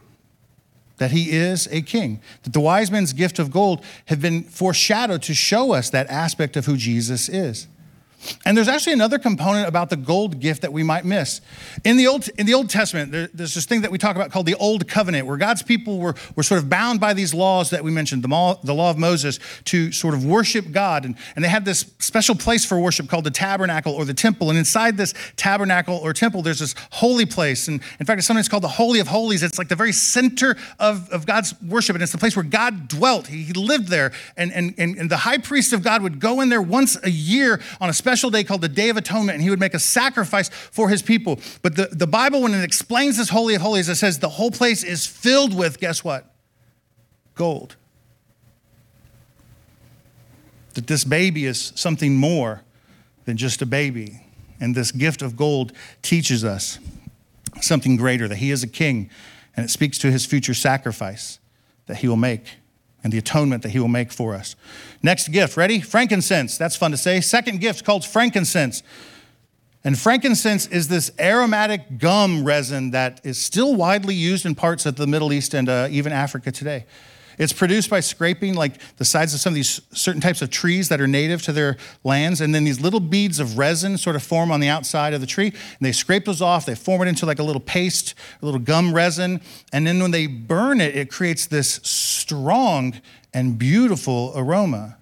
That 1.00 1.12
he 1.12 1.30
is 1.30 1.66
a 1.72 1.80
king. 1.80 2.20
That 2.42 2.52
the 2.52 2.60
wise 2.60 2.90
men's 2.90 3.14
gift 3.14 3.38
of 3.38 3.50
gold 3.50 3.82
have 4.06 4.20
been 4.20 4.42
foreshadowed 4.42 5.22
to 5.22 5.34
show 5.34 5.72
us 5.72 5.88
that 5.88 6.10
aspect 6.10 6.58
of 6.58 6.66
who 6.66 6.76
Jesus 6.76 7.26
is. 7.30 7.68
And 8.44 8.56
there's 8.56 8.68
actually 8.68 8.92
another 8.92 9.18
component 9.18 9.66
about 9.66 9.90
the 9.90 9.96
gold 9.96 10.40
gift 10.40 10.62
that 10.62 10.72
we 10.72 10.82
might 10.82 11.04
miss. 11.04 11.40
In 11.84 11.96
the 11.96 12.06
Old, 12.06 12.28
in 12.38 12.46
the 12.46 12.54
Old 12.54 12.68
Testament, 12.68 13.12
there, 13.12 13.28
there's 13.32 13.54
this 13.54 13.64
thing 13.64 13.80
that 13.80 13.90
we 13.90 13.98
talk 13.98 14.16
about 14.16 14.30
called 14.30 14.46
the 14.46 14.54
Old 14.56 14.86
Covenant, 14.86 15.26
where 15.26 15.36
God's 15.36 15.62
people 15.62 15.98
were, 15.98 16.14
were 16.36 16.42
sort 16.42 16.62
of 16.62 16.68
bound 16.68 17.00
by 17.00 17.14
these 17.14 17.32
laws 17.32 17.70
that 17.70 17.82
we 17.82 17.90
mentioned, 17.90 18.22
the, 18.22 18.28
law, 18.28 18.60
the 18.62 18.74
law 18.74 18.90
of 18.90 18.98
Moses, 18.98 19.38
to 19.64 19.90
sort 19.92 20.14
of 20.14 20.24
worship 20.24 20.70
God. 20.70 21.04
And, 21.04 21.16
and 21.34 21.44
they 21.44 21.48
had 21.48 21.64
this 21.64 21.86
special 21.98 22.34
place 22.34 22.64
for 22.64 22.78
worship 22.78 23.08
called 23.08 23.24
the 23.24 23.30
tabernacle 23.30 23.94
or 23.94 24.04
the 24.04 24.14
temple. 24.14 24.50
And 24.50 24.58
inside 24.58 24.96
this 24.96 25.14
tabernacle 25.36 25.96
or 25.96 26.12
temple, 26.12 26.42
there's 26.42 26.58
this 26.58 26.74
holy 26.90 27.26
place. 27.26 27.68
And 27.68 27.80
in 27.98 28.06
fact, 28.06 28.18
it's 28.18 28.26
sometimes 28.26 28.48
called 28.48 28.64
the 28.64 28.68
Holy 28.68 29.00
of 29.00 29.08
Holies. 29.08 29.42
It's 29.42 29.58
like 29.58 29.68
the 29.68 29.76
very 29.76 29.92
center 29.92 30.56
of, 30.78 31.08
of 31.10 31.24
God's 31.24 31.54
worship. 31.62 31.96
And 31.96 32.02
it's 32.02 32.12
the 32.12 32.18
place 32.18 32.36
where 32.36 32.44
God 32.44 32.88
dwelt. 32.88 33.28
He, 33.28 33.44
he 33.44 33.52
lived 33.54 33.88
there. 33.88 34.12
And, 34.36 34.52
and, 34.52 34.74
and, 34.76 34.96
and 34.96 35.10
the 35.10 35.18
high 35.18 35.38
priest 35.38 35.72
of 35.72 35.82
God 35.82 36.02
would 36.02 36.20
go 36.20 36.42
in 36.42 36.50
there 36.50 36.62
once 36.62 37.02
a 37.02 37.10
year 37.10 37.60
on 37.80 37.88
a 37.88 37.94
special 37.94 38.09
special 38.10 38.30
day 38.30 38.42
called 38.42 38.60
the 38.60 38.68
Day 38.68 38.88
of 38.88 38.96
Atonement, 38.96 39.36
and 39.36 39.42
he 39.42 39.50
would 39.50 39.60
make 39.60 39.72
a 39.72 39.78
sacrifice 39.78 40.48
for 40.48 40.88
his 40.88 41.00
people. 41.00 41.38
But 41.62 41.76
the, 41.76 41.90
the 41.92 42.08
Bible, 42.08 42.42
when 42.42 42.52
it 42.52 42.64
explains 42.64 43.16
this 43.16 43.28
Holy 43.28 43.54
of 43.54 43.62
Holies, 43.62 43.88
it 43.88 43.94
says 43.94 44.18
the 44.18 44.28
whole 44.28 44.50
place 44.50 44.82
is 44.82 45.06
filled 45.06 45.56
with, 45.56 45.78
guess 45.78 46.02
what? 46.02 46.34
Gold. 47.36 47.76
That 50.74 50.88
this 50.88 51.04
baby 51.04 51.44
is 51.44 51.72
something 51.76 52.16
more 52.16 52.62
than 53.26 53.36
just 53.36 53.62
a 53.62 53.66
baby. 53.66 54.24
And 54.58 54.74
this 54.74 54.90
gift 54.90 55.22
of 55.22 55.36
gold 55.36 55.72
teaches 56.02 56.44
us 56.44 56.80
something 57.60 57.94
greater 57.96 58.26
that 58.26 58.38
he 58.38 58.50
is 58.50 58.64
a 58.64 58.68
king, 58.68 59.08
and 59.56 59.64
it 59.64 59.68
speaks 59.68 59.98
to 59.98 60.10
his 60.10 60.26
future 60.26 60.54
sacrifice 60.54 61.38
that 61.86 61.98
he 61.98 62.08
will 62.08 62.16
make 62.16 62.42
and 63.02 63.12
the 63.12 63.18
atonement 63.18 63.62
that 63.62 63.70
he 63.70 63.78
will 63.78 63.88
make 63.88 64.12
for 64.12 64.34
us. 64.34 64.56
Next 65.02 65.28
gift, 65.28 65.56
ready? 65.56 65.80
Frankincense. 65.80 66.58
That's 66.58 66.76
fun 66.76 66.90
to 66.90 66.96
say. 66.96 67.20
Second 67.20 67.60
gift 67.60 67.84
called 67.84 68.04
frankincense. 68.04 68.82
And 69.82 69.98
frankincense 69.98 70.66
is 70.66 70.88
this 70.88 71.10
aromatic 71.18 71.98
gum 71.98 72.44
resin 72.44 72.90
that 72.90 73.20
is 73.24 73.38
still 73.38 73.74
widely 73.74 74.14
used 74.14 74.44
in 74.44 74.54
parts 74.54 74.84
of 74.84 74.96
the 74.96 75.06
Middle 75.06 75.32
East 75.32 75.54
and 75.54 75.68
uh, 75.68 75.88
even 75.90 76.12
Africa 76.12 76.52
today. 76.52 76.84
It's 77.40 77.54
produced 77.54 77.88
by 77.88 78.00
scraping 78.00 78.54
like 78.54 78.96
the 78.98 79.04
sides 79.06 79.32
of 79.32 79.40
some 79.40 79.52
of 79.52 79.54
these 79.54 79.80
certain 79.92 80.20
types 80.20 80.42
of 80.42 80.50
trees 80.50 80.90
that 80.90 81.00
are 81.00 81.06
native 81.06 81.40
to 81.44 81.52
their 81.52 81.78
lands. 82.04 82.42
And 82.42 82.54
then 82.54 82.64
these 82.64 82.82
little 82.82 83.00
beads 83.00 83.40
of 83.40 83.56
resin 83.56 83.96
sort 83.96 84.14
of 84.14 84.22
form 84.22 84.52
on 84.52 84.60
the 84.60 84.68
outside 84.68 85.14
of 85.14 85.22
the 85.22 85.26
tree. 85.26 85.46
And 85.46 85.80
they 85.80 85.92
scrape 85.92 86.26
those 86.26 86.42
off, 86.42 86.66
they 86.66 86.74
form 86.74 87.00
it 87.00 87.08
into 87.08 87.24
like 87.24 87.38
a 87.38 87.42
little 87.42 87.62
paste, 87.62 88.14
a 88.42 88.44
little 88.44 88.60
gum 88.60 88.92
resin. 88.92 89.40
And 89.72 89.86
then 89.86 90.02
when 90.02 90.10
they 90.10 90.26
burn 90.26 90.82
it, 90.82 90.94
it 90.94 91.10
creates 91.10 91.46
this 91.46 91.80
strong 91.82 93.00
and 93.32 93.58
beautiful 93.58 94.34
aroma. 94.36 94.98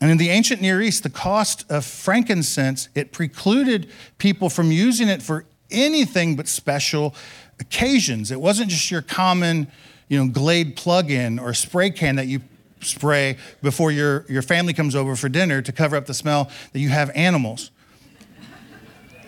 And 0.00 0.10
in 0.10 0.18
the 0.18 0.30
ancient 0.30 0.60
Near 0.60 0.82
East, 0.82 1.04
the 1.04 1.10
cost 1.10 1.64
of 1.70 1.84
frankincense, 1.84 2.88
it 2.96 3.12
precluded 3.12 3.88
people 4.18 4.50
from 4.50 4.72
using 4.72 5.08
it 5.08 5.22
for 5.22 5.46
anything 5.70 6.34
but 6.34 6.48
special 6.48 7.14
occasions. 7.60 8.32
It 8.32 8.40
wasn't 8.40 8.70
just 8.70 8.90
your 8.90 9.00
common, 9.00 9.70
you 10.08 10.18
know, 10.18 10.30
Glade 10.30 10.76
plug-in 10.76 11.38
or 11.38 11.54
spray 11.54 11.90
can 11.90 12.16
that 12.16 12.26
you 12.26 12.40
spray 12.80 13.36
before 13.62 13.90
your, 13.90 14.24
your 14.28 14.42
family 14.42 14.72
comes 14.72 14.94
over 14.94 15.16
for 15.16 15.28
dinner 15.28 15.62
to 15.62 15.72
cover 15.72 15.96
up 15.96 16.06
the 16.06 16.14
smell 16.14 16.50
that 16.72 16.78
you 16.78 16.90
have 16.90 17.10
animals. 17.14 17.70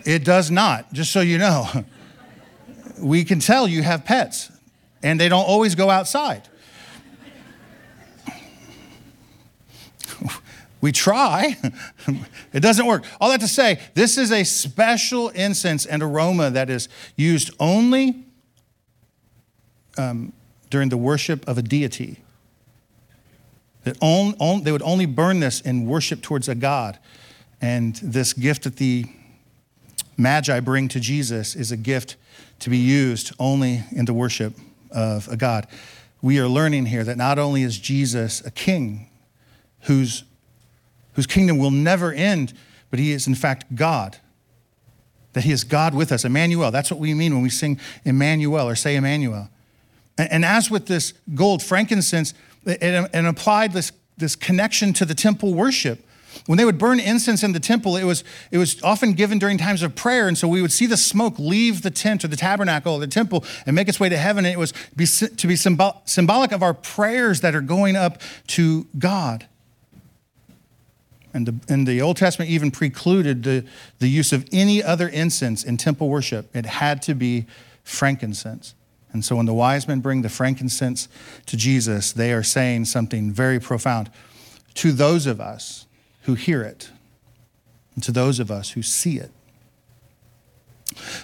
It 0.05 0.23
does 0.23 0.49
not, 0.49 0.93
just 0.93 1.11
so 1.11 1.21
you 1.21 1.37
know. 1.37 1.67
We 2.99 3.25
can 3.25 3.39
tell 3.39 3.67
you 3.67 3.83
have 3.83 4.05
pets, 4.05 4.51
and 5.03 5.19
they 5.19 5.29
don't 5.29 5.45
always 5.45 5.75
go 5.75 5.91
outside. 5.91 6.49
We 10.79 10.91
try, 10.91 11.57
it 12.53 12.59
doesn't 12.59 12.85
work. 12.85 13.03
All 13.19 13.29
that 13.29 13.41
to 13.41 13.47
say, 13.47 13.79
this 13.95 14.17
is 14.17 14.31
a 14.31 14.43
special 14.43 15.29
incense 15.29 15.87
and 15.87 16.03
aroma 16.03 16.51
that 16.51 16.69
is 16.69 16.87
used 17.15 17.51
only 17.59 18.25
um, 19.97 20.33
during 20.69 20.89
the 20.89 20.97
worship 20.97 21.47
of 21.47 21.57
a 21.57 21.61
deity. 21.61 22.19
That 23.83 23.97
on, 24.01 24.35
on, 24.39 24.63
they 24.63 24.71
would 24.71 24.81
only 24.81 25.05
burn 25.05 25.39
this 25.39 25.61
in 25.61 25.85
worship 25.85 26.21
towards 26.21 26.49
a 26.49 26.55
God. 26.55 26.99
And 27.61 27.95
this 27.97 28.33
gift 28.33 28.63
that 28.63 28.75
the 28.75 29.05
Magi 30.17 30.59
bring 30.59 30.87
to 30.89 30.99
Jesus 30.99 31.55
is 31.55 31.71
a 31.71 31.77
gift 31.77 32.15
to 32.59 32.69
be 32.69 32.77
used 32.77 33.33
only 33.39 33.83
in 33.91 34.05
the 34.05 34.13
worship 34.13 34.53
of 34.91 35.27
a 35.27 35.37
God. 35.37 35.67
We 36.21 36.39
are 36.39 36.47
learning 36.47 36.87
here 36.87 37.03
that 37.03 37.17
not 37.17 37.37
only 37.37 37.63
is 37.63 37.77
Jesus 37.77 38.45
a 38.45 38.51
king 38.51 39.09
whose, 39.81 40.23
whose 41.13 41.27
kingdom 41.27 41.57
will 41.57 41.71
never 41.71 42.11
end, 42.11 42.53
but 42.89 42.99
he 42.99 43.11
is 43.11 43.27
in 43.27 43.35
fact 43.35 43.75
God. 43.75 44.17
That 45.33 45.43
he 45.43 45.51
is 45.51 45.63
God 45.63 45.93
with 45.93 46.11
us, 46.11 46.25
Emmanuel. 46.25 46.71
That's 46.71 46.89
what 46.89 46.99
we 46.99 47.13
mean 47.13 47.33
when 47.33 47.43
we 47.43 47.49
sing 47.49 47.79
Emmanuel 48.03 48.67
or 48.67 48.75
say 48.75 48.95
Emmanuel. 48.95 49.49
And, 50.17 50.43
as 50.43 50.71
with 50.71 50.87
this 50.87 51.13
gold, 51.35 51.61
frankincense, 51.61 52.33
it, 52.65 52.81
it 53.13 53.25
applied 53.25 53.73
this, 53.73 53.91
this 54.17 54.35
connection 54.35 54.93
to 54.93 55.05
the 55.05 55.13
temple 55.13 55.53
worship 55.53 56.03
when 56.45 56.57
they 56.57 56.65
would 56.65 56.77
burn 56.77 56.99
incense 56.99 57.43
in 57.43 57.53
the 57.53 57.59
temple, 57.59 57.97
it 57.97 58.03
was, 58.03 58.23
it 58.51 58.57
was 58.57 58.81
often 58.83 59.13
given 59.13 59.39
during 59.39 59.57
times 59.57 59.81
of 59.81 59.95
prayer. 59.95 60.27
And 60.27 60.37
so 60.37 60.47
we 60.47 60.61
would 60.61 60.71
see 60.71 60.85
the 60.85 60.97
smoke 60.97 61.39
leave 61.39 61.81
the 61.81 61.89
tent 61.89 62.23
or 62.23 62.27
the 62.27 62.37
tabernacle 62.37 62.93
or 62.93 62.99
the 62.99 63.07
temple 63.07 63.43
and 63.65 63.75
make 63.75 63.87
its 63.89 63.99
way 63.99 64.09
to 64.09 64.17
heaven. 64.17 64.45
And 64.45 64.53
it 64.53 64.59
was 64.59 64.73
be, 64.95 65.05
to 65.05 65.47
be 65.47 65.55
symbol, 65.55 66.01
symbolic 66.05 66.51
of 66.51 66.61
our 66.61 66.73
prayers 66.73 67.41
that 67.41 67.55
are 67.55 67.61
going 67.61 67.95
up 67.95 68.21
to 68.47 68.85
God. 68.97 69.47
And 71.33 71.45
the, 71.45 71.55
and 71.67 71.87
the 71.87 72.01
Old 72.01 72.17
Testament 72.17 72.49
even 72.49 72.71
precluded 72.71 73.43
the, 73.43 73.65
the 73.99 74.07
use 74.07 74.31
of 74.31 74.47
any 74.51 74.81
other 74.81 75.07
incense 75.07 75.63
in 75.63 75.77
temple 75.77 76.09
worship. 76.09 76.55
It 76.55 76.65
had 76.65 77.01
to 77.03 77.13
be 77.13 77.45
frankincense. 77.83 78.73
And 79.13 79.23
so 79.23 79.37
when 79.37 79.45
the 79.45 79.53
wise 79.53 79.87
men 79.87 79.99
bring 79.99 80.21
the 80.21 80.29
frankincense 80.29 81.07
to 81.45 81.57
Jesus, 81.57 82.11
they 82.11 82.33
are 82.33 82.43
saying 82.43 82.85
something 82.85 83.31
very 83.31 83.59
profound 83.59 84.11
to 84.75 84.91
those 84.91 85.25
of 85.25 85.41
us 85.41 85.85
who 86.23 86.35
hear 86.35 86.61
it, 86.61 86.89
and 87.95 88.03
to 88.03 88.11
those 88.11 88.39
of 88.39 88.51
us 88.51 88.71
who 88.71 88.83
see 88.83 89.17
it. 89.17 89.31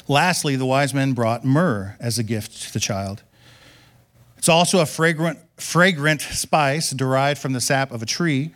Lastly, 0.08 0.56
the 0.56 0.66
wise 0.66 0.94
men 0.94 1.14
brought 1.14 1.44
myrrh 1.46 1.96
as 2.00 2.18
a 2.18 2.24
gift 2.24 2.64
to 2.64 2.74
the 2.74 2.80
child. 2.80 3.22
It's 4.38 4.50
also 4.50 4.80
a 4.80 4.86
fragrant, 4.86 5.40
fragrant 5.58 6.22
spice 6.22 6.92
derived 6.92 7.40
from 7.40 7.54
the 7.54 7.62
sap 7.62 7.92
of 7.92 8.02
a 8.02 8.06
tree, 8.06 8.54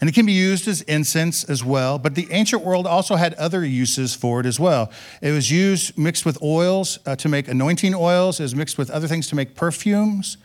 and 0.00 0.08
it 0.08 0.14
can 0.14 0.24
be 0.24 0.32
used 0.32 0.66
as 0.66 0.80
incense 0.82 1.44
as 1.44 1.62
well. 1.62 1.98
But 1.98 2.14
the 2.14 2.26
ancient 2.30 2.62
world 2.62 2.86
also 2.86 3.16
had 3.16 3.34
other 3.34 3.64
uses 3.64 4.14
for 4.14 4.40
it 4.40 4.46
as 4.46 4.58
well. 4.58 4.90
It 5.20 5.32
was 5.32 5.50
used 5.50 5.98
mixed 5.98 6.24
with 6.24 6.42
oils 6.42 6.98
uh, 7.04 7.16
to 7.16 7.28
make 7.28 7.48
anointing 7.48 7.94
oils, 7.94 8.40
it 8.40 8.44
was 8.44 8.54
mixed 8.54 8.78
with 8.78 8.90
other 8.90 9.06
things 9.06 9.28
to 9.28 9.34
make 9.34 9.54
perfumes, 9.54 10.38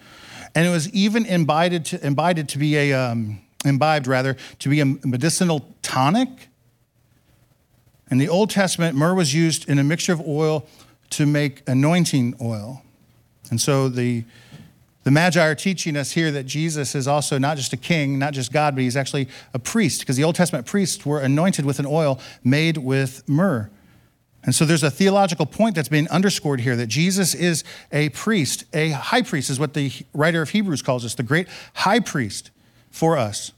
and 0.53 0.67
it 0.67 0.69
was 0.69 0.89
even 0.93 1.25
imbibed 1.25 1.85
to, 1.87 2.05
imbibed 2.05 2.49
to 2.49 2.57
be 2.57 2.75
a, 2.77 2.93
um, 2.93 3.41
imbibed 3.63 4.07
rather, 4.07 4.35
to 4.59 4.69
be 4.69 4.79
a 4.81 4.85
medicinal 4.85 5.73
tonic. 5.81 6.29
In 8.11 8.17
the 8.17 8.29
Old 8.29 8.49
Testament, 8.49 8.95
myrrh 8.95 9.15
was 9.15 9.33
used 9.33 9.67
in 9.67 9.79
a 9.79 9.83
mixture 9.83 10.13
of 10.13 10.21
oil 10.27 10.67
to 11.11 11.25
make 11.25 11.63
anointing 11.67 12.35
oil. 12.41 12.83
And 13.49 13.59
so 13.59 13.89
the, 13.89 14.23
the 15.05 15.11
Magi 15.11 15.39
are 15.39 15.53
teaching 15.53 15.95
us 15.95 16.11
here 16.11 16.31
that 16.31 16.47
Jesus 16.47 16.95
is 16.95 17.07
also 17.07 17.37
not 17.37 17.57
just 17.57 17.71
a 17.73 17.77
king, 17.77 18.17
not 18.17 18.33
just 18.33 18.51
God, 18.51 18.73
but 18.73 18.81
he's 18.81 18.97
actually 18.97 19.27
a 19.53 19.59
priest, 19.59 19.99
because 19.99 20.17
the 20.17 20.23
Old 20.23 20.33
Testament 20.33 20.65
priests 20.65 21.05
were 21.05 21.19
anointed 21.19 21.63
with 21.63 21.77
an 21.77 21.85
oil 21.85 22.19
made 22.43 22.77
with 22.77 23.23
myrrh. 23.29 23.69
And 24.43 24.55
so 24.55 24.65
there's 24.65 24.81
a 24.81 24.89
theological 24.89 25.45
point 25.45 25.75
that's 25.75 25.89
being 25.89 26.07
underscored 26.09 26.59
here 26.59 26.75
that 26.75 26.87
Jesus 26.87 27.35
is 27.35 27.63
a 27.91 28.09
priest. 28.09 28.65
A 28.73 28.89
high 28.89 29.21
priest 29.21 29.51
is 29.51 29.59
what 29.59 29.75
the 29.75 29.91
writer 30.11 30.41
of 30.41 30.49
Hebrews 30.49 30.81
calls 30.81 31.05
us, 31.05 31.13
the 31.13 31.23
great 31.23 31.47
high 31.75 31.99
priest 31.99 32.49
for 32.89 33.15
us. 33.15 33.51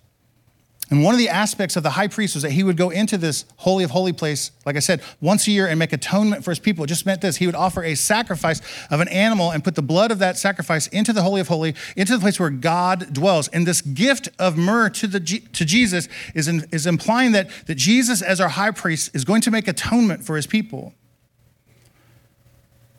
And 0.90 1.04
one 1.04 1.14
of 1.14 1.20
the 1.20 1.28
aspects 1.28 1.76
of 1.76 1.84
the 1.84 1.90
high 1.92 2.08
priest 2.08 2.36
was 2.36 2.44
that 2.44 2.54
he 2.54 2.64
would 2.64 2.78
go 2.78 2.90
into 2.90 3.18
this 3.18 3.44
holy 3.58 3.84
of 3.84 3.92
holy 3.92 4.14
place, 4.14 4.52
like 4.66 4.78
I 4.78 4.80
said, 4.80 5.02
once 5.20 5.46
a 5.46 5.52
year 5.52 5.68
and 5.68 5.78
make 5.78 5.92
atonement 5.92 6.46
for 6.46 6.52
his 6.52 6.60
people. 6.60 6.86
It 6.86 6.88
just 6.88 7.06
meant 7.06 7.20
this. 7.20 7.38
He 7.38 7.46
would 7.46 7.56
offer 7.56 7.84
a 7.84 7.94
sacrifice 7.94 8.62
of 8.90 9.02
an 9.02 9.10
animal 9.10 9.52
and 9.52 9.66
put 9.66 9.76
the 9.76 9.82
blood 9.82 10.12
of 10.12 10.20
that 10.20 10.38
sacrifice 10.38 10.88
into 10.88 11.12
the 11.12 11.24
holy 11.24 11.42
of 11.42 11.50
holy, 11.50 11.76
into 11.98 12.14
the 12.14 12.20
place 12.20 12.40
where 12.40 12.50
God 12.50 13.14
dwells. 13.14 13.50
And 13.50 13.68
this 13.68 13.82
gift 13.82 14.30
of 14.40 14.58
myrrh 14.58 14.90
to, 14.92 15.08
the, 15.08 15.20
to 15.20 15.66
Jesus 15.66 16.08
is, 16.34 16.48
in, 16.48 16.66
is 16.72 16.88
implying 16.88 17.34
that, 17.34 17.50
that 17.66 17.76
Jesus, 17.76 18.22
as 18.22 18.40
our 18.40 18.50
high 18.50 18.72
priest, 18.72 19.14
is 19.14 19.26
going 19.26 19.42
to 19.42 19.52
make 19.52 19.68
atonement 19.68 20.24
for 20.24 20.38
his 20.38 20.48
people. 20.48 20.94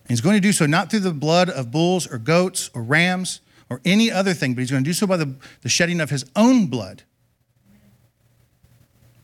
He's 0.08 0.20
going 0.20 0.34
to 0.34 0.40
do 0.40 0.52
so 0.52 0.66
not 0.66 0.90
through 0.90 1.00
the 1.00 1.14
blood 1.14 1.48
of 1.48 1.70
bulls 1.70 2.06
or 2.06 2.18
goats 2.18 2.70
or 2.74 2.82
rams 2.82 3.40
or 3.70 3.80
any 3.86 4.10
other 4.10 4.34
thing, 4.34 4.52
but 4.52 4.60
he's 4.60 4.70
going 4.70 4.84
to 4.84 4.88
do 4.88 4.94
so 4.94 5.06
by 5.06 5.16
the, 5.16 5.36
the 5.62 5.68
shedding 5.70 6.00
of 6.00 6.10
his 6.10 6.26
own 6.36 6.66
blood 6.66 7.04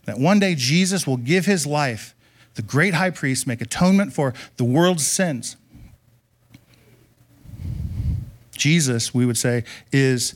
that 0.05 0.19
one 0.19 0.39
day 0.39 0.55
Jesus 0.55 1.07
will 1.07 1.17
give 1.17 1.47
his 1.47 1.67
life, 1.67 2.15
the 2.55 2.63
great 2.63 2.95
high 2.95 3.11
priest, 3.11 3.47
make 3.47 3.61
atonement 3.61 4.13
for 4.13 4.35
the 4.57 4.65
world's 4.65 5.07
sins. 5.07 5.57
Jesus, 8.53 9.13
we 9.13 9.27
would 9.27 9.39
say, 9.39 9.65
is 9.93 10.35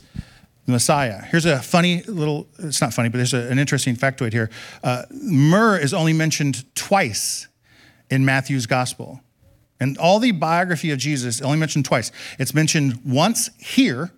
the 0.67 0.73
Messiah. 0.73 1.23
Here's 1.23 1.47
a 1.47 1.61
funny 1.61 2.03
little, 2.03 2.47
it's 2.59 2.81
not 2.81 2.93
funny, 2.93 3.09
but 3.09 3.19
there's 3.19 3.35
a, 3.35 3.49
an 3.49 3.59
interesting 3.59 3.97
factoid 3.97 4.33
here. 4.33 4.51
Uh, 4.83 5.05
myrrh 5.11 5.79
is 5.79 5.95
only 5.95 6.13
mentioned 6.13 6.65
twice 6.75 7.47
in 8.11 8.25
Matthew's 8.25 8.67
gospel. 8.67 9.21
And 9.81 9.97
all 9.99 10.19
the 10.19 10.33
biography 10.33 10.91
of 10.91 10.99
Jesus 10.99 11.41
only 11.41 11.59
mentioned 11.59 11.85
twice. 11.85 12.11
It's 12.39 12.53
mentioned 12.53 13.01
once 13.05 13.51
here 13.59 14.11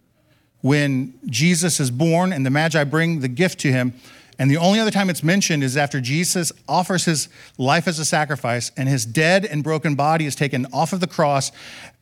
when 0.62 1.14
Jesus 1.26 1.80
is 1.80 1.90
born 1.90 2.32
and 2.32 2.44
the 2.44 2.50
Magi 2.50 2.82
bring 2.84 3.20
the 3.20 3.28
gift 3.28 3.60
to 3.60 3.72
him. 3.72 3.94
And 4.40 4.50
the 4.50 4.56
only 4.56 4.80
other 4.80 4.90
time 4.90 5.10
it's 5.10 5.22
mentioned 5.22 5.62
is 5.62 5.76
after 5.76 6.00
Jesus 6.00 6.50
offers 6.66 7.04
his 7.04 7.28
life 7.58 7.86
as 7.86 7.98
a 7.98 8.06
sacrifice 8.06 8.72
and 8.74 8.88
his 8.88 9.04
dead 9.04 9.44
and 9.44 9.62
broken 9.62 9.96
body 9.96 10.24
is 10.24 10.34
taken 10.34 10.66
off 10.72 10.94
of 10.94 11.00
the 11.00 11.06
cross. 11.06 11.52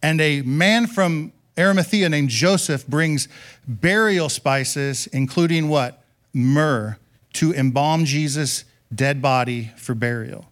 And 0.04 0.20
a 0.20 0.42
man 0.42 0.86
from 0.86 1.32
Arimathea 1.58 2.08
named 2.08 2.28
Joseph 2.28 2.86
brings 2.86 3.26
burial 3.66 4.28
spices, 4.28 5.08
including 5.08 5.68
what? 5.68 6.00
Myrrh, 6.32 6.96
to 7.32 7.52
embalm 7.52 8.04
Jesus' 8.04 8.62
dead 8.94 9.20
body 9.20 9.72
for 9.76 9.96
burial. 9.96 10.48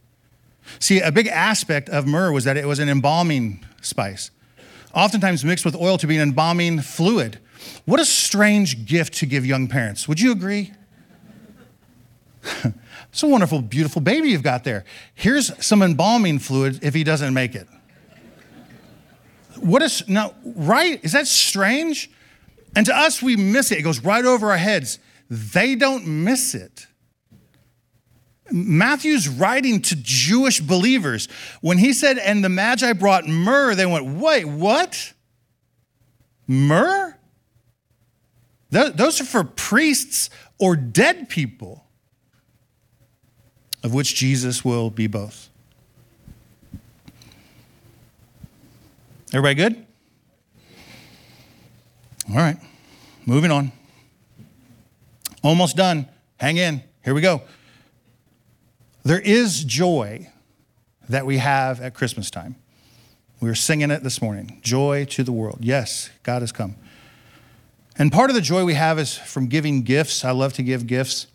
See, 0.81 0.99
a 0.99 1.12
big 1.12 1.29
aspect 1.29 1.88
of 1.88 2.05
myrrh 2.05 2.33
was 2.33 2.42
that 2.42 2.57
it 2.57 2.66
was 2.66 2.81
an 2.81 2.88
embalming 2.88 3.64
spice, 3.81 4.33
oftentimes 4.92 5.44
mixed 5.44 5.64
with 5.64 5.77
oil 5.77 5.99
to 5.99 6.09
be 6.09 6.16
an 6.16 6.22
embalming 6.22 6.81
fluid. 6.81 7.38
What 7.85 8.01
a 8.01 8.05
strange 8.05 8.87
gift 8.87 9.14
to 9.18 9.27
give 9.27 9.46
young 9.46 9.68
parents. 9.68 10.09
Would 10.09 10.18
you 10.18 10.33
agree? 10.33 10.72
it's 13.11 13.22
a 13.22 13.26
wonderful, 13.26 13.62
beautiful 13.62 14.00
baby 14.00 14.30
you've 14.30 14.42
got 14.42 14.64
there. 14.64 14.85
Here's 15.14 15.52
some 15.64 15.82
embalming 15.82 16.38
fluid 16.38 16.80
if 16.82 16.94
he 16.94 17.04
doesn't 17.04 17.35
make 17.35 17.54
it. 17.54 17.66
What 19.61 19.82
is, 19.82 20.06
now, 20.09 20.35
right? 20.44 21.02
Is 21.04 21.12
that 21.12 21.26
strange? 21.26 22.11
And 22.74 22.87
to 22.87 22.96
us, 22.96 23.22
we 23.22 23.37
miss 23.37 23.72
it. 23.72 23.78
It 23.78 23.82
goes 23.82 24.00
right 24.00 24.24
over 24.24 24.50
our 24.50 24.59
heads. 24.59 24.98
They 25.30 25.74
don't 25.74 26.06
miss 26.06 26.54
it. 26.54 26.87
Matthew's 28.50 29.28
writing 29.28 29.80
to 29.82 29.96
Jewish 29.96 30.61
believers. 30.61 31.26
When 31.62 31.78
he 31.78 31.92
said, 31.92 32.18
and 32.18 32.44
the 32.44 32.48
Magi 32.48 32.92
brought 32.92 33.26
myrrh, 33.26 33.74
they 33.74 33.87
went, 33.87 34.06
wait, 34.06 34.44
what? 34.44 35.14
Myrrh? 36.46 37.18
Those 38.70 39.20
are 39.20 39.24
for 39.24 39.42
priests 39.42 40.28
or 40.59 40.76
dead 40.76 41.28
people 41.28 41.86
of 43.83 43.95
which 43.95 44.15
Jesus 44.15 44.65
will 44.65 44.91
be 44.91 45.07
both. 45.07 45.49
Everybody 49.33 49.55
good? 49.55 49.87
All 52.31 52.37
right, 52.37 52.57
moving 53.25 53.51
on. 53.51 53.73
Almost 55.43 55.77
done. 55.77 56.09
Hang 56.39 56.57
in. 56.57 56.83
Here 57.05 57.15
we 57.15 57.21
go. 57.21 57.43
There 59.05 59.21
is 59.21 59.62
joy. 59.65 60.29
that 61.09 61.27
we 61.27 61.39
have 61.39 61.81
at 61.81 61.95
Christmas 61.95 62.31
time. 62.31 62.57
We 63.41 63.49
were 63.49 63.55
singing 63.55 63.91
it 63.91 64.03
this 64.03 64.21
morning 64.21 64.59
Joy 64.62 65.05
to 65.11 65.23
the 65.23 65.33
world. 65.33 65.59
Yes, 65.61 66.11
God 66.23 66.43
has 66.43 66.53
come. 66.53 66.77
And 67.99 68.12
part 68.12 68.29
of 68.29 68.35
the 68.35 68.43
joy 68.43 68.65
we 68.65 68.75
have 68.75 68.99
is 68.99 69.17
from 69.17 69.47
giving 69.47 69.83
gifts. 69.83 70.25
I 70.25 70.33
love 70.33 70.53
to 70.55 70.62
give 70.62 70.87
gifts. 70.87 71.27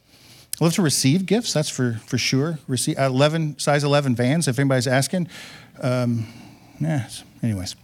I 0.61 0.63
love 0.63 0.75
to 0.75 0.83
receive 0.83 1.25
gifts, 1.25 1.53
that's 1.53 1.69
for, 1.69 1.99
for 2.05 2.19
sure. 2.19 2.59
Receive, 2.67 2.99
uh, 2.99 3.07
11, 3.07 3.57
size 3.57 3.83
11 3.83 4.15
vans, 4.15 4.47
if 4.47 4.59
anybody's 4.59 4.85
asking. 4.85 5.27
Um, 5.81 6.27
yeah, 6.79 7.09
anyways. 7.41 7.75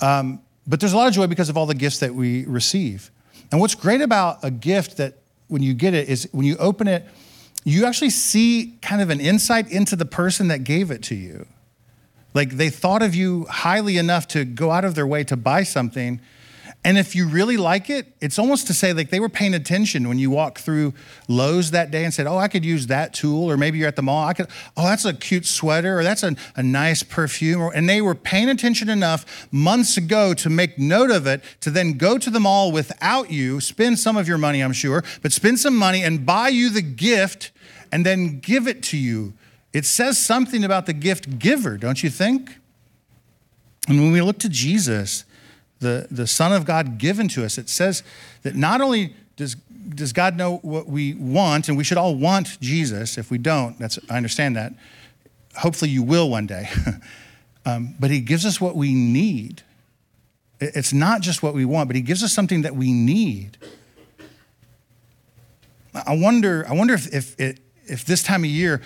Um, 0.00 0.40
but 0.66 0.80
there's 0.80 0.94
a 0.94 0.96
lot 0.96 1.06
of 1.06 1.12
joy 1.12 1.26
because 1.26 1.50
of 1.50 1.58
all 1.58 1.66
the 1.66 1.74
gifts 1.74 1.98
that 1.98 2.14
we 2.14 2.46
receive. 2.46 3.10
And 3.52 3.60
what's 3.60 3.74
great 3.74 4.00
about 4.00 4.38
a 4.42 4.50
gift 4.50 4.96
that 4.96 5.18
when 5.48 5.62
you 5.62 5.74
get 5.74 5.92
it 5.92 6.08
is 6.08 6.26
when 6.32 6.46
you 6.46 6.56
open 6.56 6.88
it, 6.88 7.04
you 7.62 7.84
actually 7.84 8.10
see 8.10 8.78
kind 8.80 9.02
of 9.02 9.10
an 9.10 9.20
insight 9.20 9.70
into 9.70 9.96
the 9.96 10.06
person 10.06 10.48
that 10.48 10.64
gave 10.64 10.90
it 10.90 11.02
to 11.04 11.14
you. 11.14 11.46
Like 12.32 12.52
they 12.52 12.70
thought 12.70 13.02
of 13.02 13.14
you 13.14 13.44
highly 13.50 13.98
enough 13.98 14.26
to 14.28 14.46
go 14.46 14.70
out 14.70 14.86
of 14.86 14.94
their 14.94 15.06
way 15.06 15.24
to 15.24 15.36
buy 15.36 15.62
something 15.62 16.22
and 16.86 16.96
if 16.96 17.16
you 17.16 17.26
really 17.26 17.56
like 17.56 17.90
it, 17.90 18.12
it's 18.20 18.38
almost 18.38 18.68
to 18.68 18.72
say 18.72 18.92
like 18.92 19.10
they 19.10 19.18
were 19.18 19.28
paying 19.28 19.54
attention 19.54 20.08
when 20.08 20.20
you 20.20 20.30
walk 20.30 20.60
through 20.60 20.94
Lowe's 21.26 21.72
that 21.72 21.90
day 21.90 22.04
and 22.04 22.14
said, 22.14 22.28
Oh, 22.28 22.38
I 22.38 22.46
could 22.46 22.64
use 22.64 22.86
that 22.86 23.12
tool. 23.12 23.50
Or 23.50 23.56
maybe 23.56 23.78
you're 23.78 23.88
at 23.88 23.96
the 23.96 24.02
mall. 24.02 24.24
I 24.24 24.34
could, 24.34 24.46
oh, 24.76 24.84
that's 24.84 25.04
a 25.04 25.12
cute 25.12 25.46
sweater 25.46 25.98
or 25.98 26.04
that's 26.04 26.22
a, 26.22 26.36
a 26.54 26.62
nice 26.62 27.02
perfume. 27.02 27.72
And 27.74 27.88
they 27.88 28.00
were 28.00 28.14
paying 28.14 28.48
attention 28.48 28.88
enough 28.88 29.48
months 29.50 29.96
ago 29.96 30.32
to 30.34 30.48
make 30.48 30.78
note 30.78 31.10
of 31.10 31.26
it, 31.26 31.42
to 31.62 31.70
then 31.70 31.94
go 31.94 32.18
to 32.18 32.30
the 32.30 32.38
mall 32.38 32.70
without 32.70 33.32
you, 33.32 33.58
spend 33.58 33.98
some 33.98 34.16
of 34.16 34.28
your 34.28 34.38
money, 34.38 34.60
I'm 34.60 34.72
sure, 34.72 35.02
but 35.22 35.32
spend 35.32 35.58
some 35.58 35.76
money 35.76 36.04
and 36.04 36.24
buy 36.24 36.50
you 36.50 36.70
the 36.70 36.82
gift 36.82 37.50
and 37.90 38.06
then 38.06 38.38
give 38.38 38.68
it 38.68 38.84
to 38.84 38.96
you. 38.96 39.34
It 39.72 39.86
says 39.86 40.18
something 40.18 40.62
about 40.62 40.86
the 40.86 40.92
gift 40.92 41.40
giver, 41.40 41.78
don't 41.78 42.04
you 42.04 42.10
think? 42.10 42.58
And 43.88 44.00
when 44.00 44.12
we 44.12 44.22
look 44.22 44.38
to 44.38 44.48
Jesus, 44.48 45.24
the, 45.80 46.06
the 46.10 46.26
Son 46.26 46.52
of 46.52 46.64
God 46.64 46.98
given 46.98 47.28
to 47.28 47.44
us, 47.44 47.58
it 47.58 47.68
says 47.68 48.02
that 48.42 48.54
not 48.54 48.80
only 48.80 49.14
does, 49.36 49.54
does 49.54 50.12
God 50.12 50.36
know 50.36 50.56
what 50.58 50.86
we 50.86 51.14
want, 51.14 51.68
and 51.68 51.76
we 51.76 51.84
should 51.84 51.98
all 51.98 52.14
want 52.14 52.58
Jesus. 52.60 53.18
If 53.18 53.30
we 53.30 53.38
don't, 53.38 53.78
that's, 53.78 53.98
I 54.08 54.16
understand 54.16 54.56
that. 54.56 54.72
Hopefully, 55.58 55.90
you 55.90 56.02
will 56.02 56.30
one 56.30 56.46
day. 56.46 56.68
um, 57.66 57.94
but 58.00 58.10
He 58.10 58.20
gives 58.20 58.46
us 58.46 58.60
what 58.60 58.76
we 58.76 58.94
need. 58.94 59.62
It's 60.60 60.92
not 60.92 61.20
just 61.20 61.42
what 61.42 61.54
we 61.54 61.64
want, 61.64 61.88
but 61.88 61.96
He 61.96 62.02
gives 62.02 62.22
us 62.22 62.32
something 62.32 62.62
that 62.62 62.74
we 62.74 62.92
need. 62.92 63.58
I 65.94 66.14
wonder, 66.14 66.66
I 66.68 66.74
wonder 66.74 66.94
if, 66.94 67.12
if, 67.12 67.38
if 67.38 68.04
this 68.04 68.22
time 68.22 68.44
of 68.44 68.50
year 68.50 68.82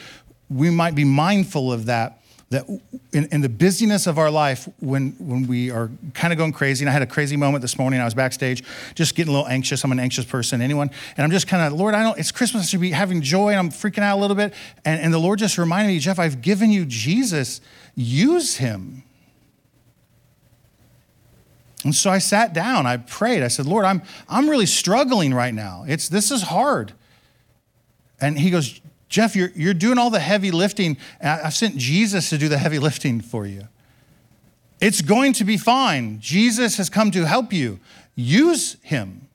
we 0.49 0.71
might 0.71 0.95
be 0.95 1.05
mindful 1.05 1.73
of 1.73 1.87
that 1.87 2.20
that 2.51 2.69
in, 3.13 3.27
in, 3.27 3.43
the 3.43 3.49
busyness 3.49 4.09
of 4.09 4.19
our 4.19 4.31
life, 4.31 4.69
when, 4.81 5.13
when 5.21 5.47
we 5.47 5.71
are 5.71 5.89
kind 6.15 6.33
of 6.33 6.37
going 6.37 6.53
crazy, 6.53 6.85
and 6.85 6.91
I 6.91 6.93
had 6.93 7.01
a 7.01 7.07
crazy 7.07 7.37
moment 7.37 7.63
this 7.63 7.79
morning, 7.79 8.01
I 8.01 8.05
was 8.05 8.15
backstage 8.15 8.65
just 8.97 9.15
getting 9.15 9.33
a 9.33 9.37
little 9.37 9.49
anxious. 9.49 9.85
I'm 9.85 9.93
an 9.93 10.01
anxious 10.01 10.25
person, 10.25 10.61
anyone? 10.61 10.91
And 11.17 11.25
I'm 11.25 11.31
just 11.31 11.47
kind 11.47 11.65
of, 11.65 11.79
Lord, 11.79 11.95
I 11.95 12.03
don't, 12.03 12.19
it's 12.19 12.33
Christmas, 12.33 12.65
I 12.65 12.67
should 12.67 12.81
be 12.81 12.91
having 12.91 13.23
joy, 13.23 13.51
and 13.51 13.59
I'm 13.61 13.71
freaking 13.71 14.03
out 14.03 14.19
a 14.19 14.21
little 14.21 14.35
bit. 14.35 14.53
And, 14.85 15.01
and 15.01 15.15
the 15.15 15.19
Lord 15.19 15.39
just 15.39 15.59
reminded 15.59 15.93
me, 15.93 16.01
Jeff, 16.01 16.19
I've 16.19 16.43
given 16.43 16.71
you 16.71 16.85
Jesus, 16.85 17.61
use 17.95 18.57
him. 18.57 19.05
And 21.85 21.95
so 21.95 22.11
I 22.11 22.19
sat 22.19 22.53
down, 22.53 22.85
I 22.85 22.97
prayed, 22.97 23.45
I 23.45 23.49
said, 23.49 23.67
Lord, 23.67 23.85
I'm, 23.85 24.03
I'm 24.29 24.51
really 24.51 24.67
struggling 24.67 25.33
right 25.33 25.55
now. 25.55 25.85
It's, 25.87 26.09
this 26.09 26.33
is 26.33 26.43
hard. 26.43 26.95
And 28.21 28.37
he 28.37 28.51
goes, 28.51 28.81
Jeff, 29.11 29.35
you're, 29.35 29.51
you're 29.55 29.75
doing 29.75 29.99
all 29.99 30.09
the 30.09 30.21
heavy 30.21 30.53
lifting. 30.53 30.97
I've 31.21 31.53
sent 31.53 31.77
Jesus 31.77 32.31
to 32.31 32.39
do 32.39 32.49
the 32.49 32.59
heavy 32.59 32.79
lifting 32.79 33.21
for 33.21 33.45
you. 33.45 33.69
It's 34.81 35.03
going 35.03 35.35
to 35.35 35.45
be 35.45 35.59
fine. 35.59 36.21
Jesus 36.21 36.79
has 36.79 36.89
come 36.89 37.11
to 37.11 37.27
help 37.27 37.53
you. 37.53 37.81
Use 38.15 38.77
him. 38.83 39.29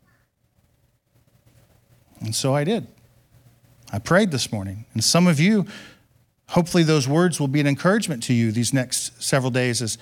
And 2.21 2.33
so 2.33 2.55
I 2.55 2.63
did. 2.63 2.87
I 3.91 3.99
prayed 3.99 4.31
this 4.31 4.51
morning. 4.51 4.85
And 4.93 5.03
some 5.03 5.27
of 5.27 5.39
you, 5.39 5.65
hopefully, 6.49 6.83
those 6.83 7.07
words 7.07 7.39
will 7.39 7.49
be 7.49 7.59
an 7.59 7.67
encouragement 7.67 8.23
to 8.23 8.33
you 8.33 8.51
these 8.51 8.73
next 8.73 9.21
several 9.21 9.51
days 9.51 9.81
as 9.81 9.97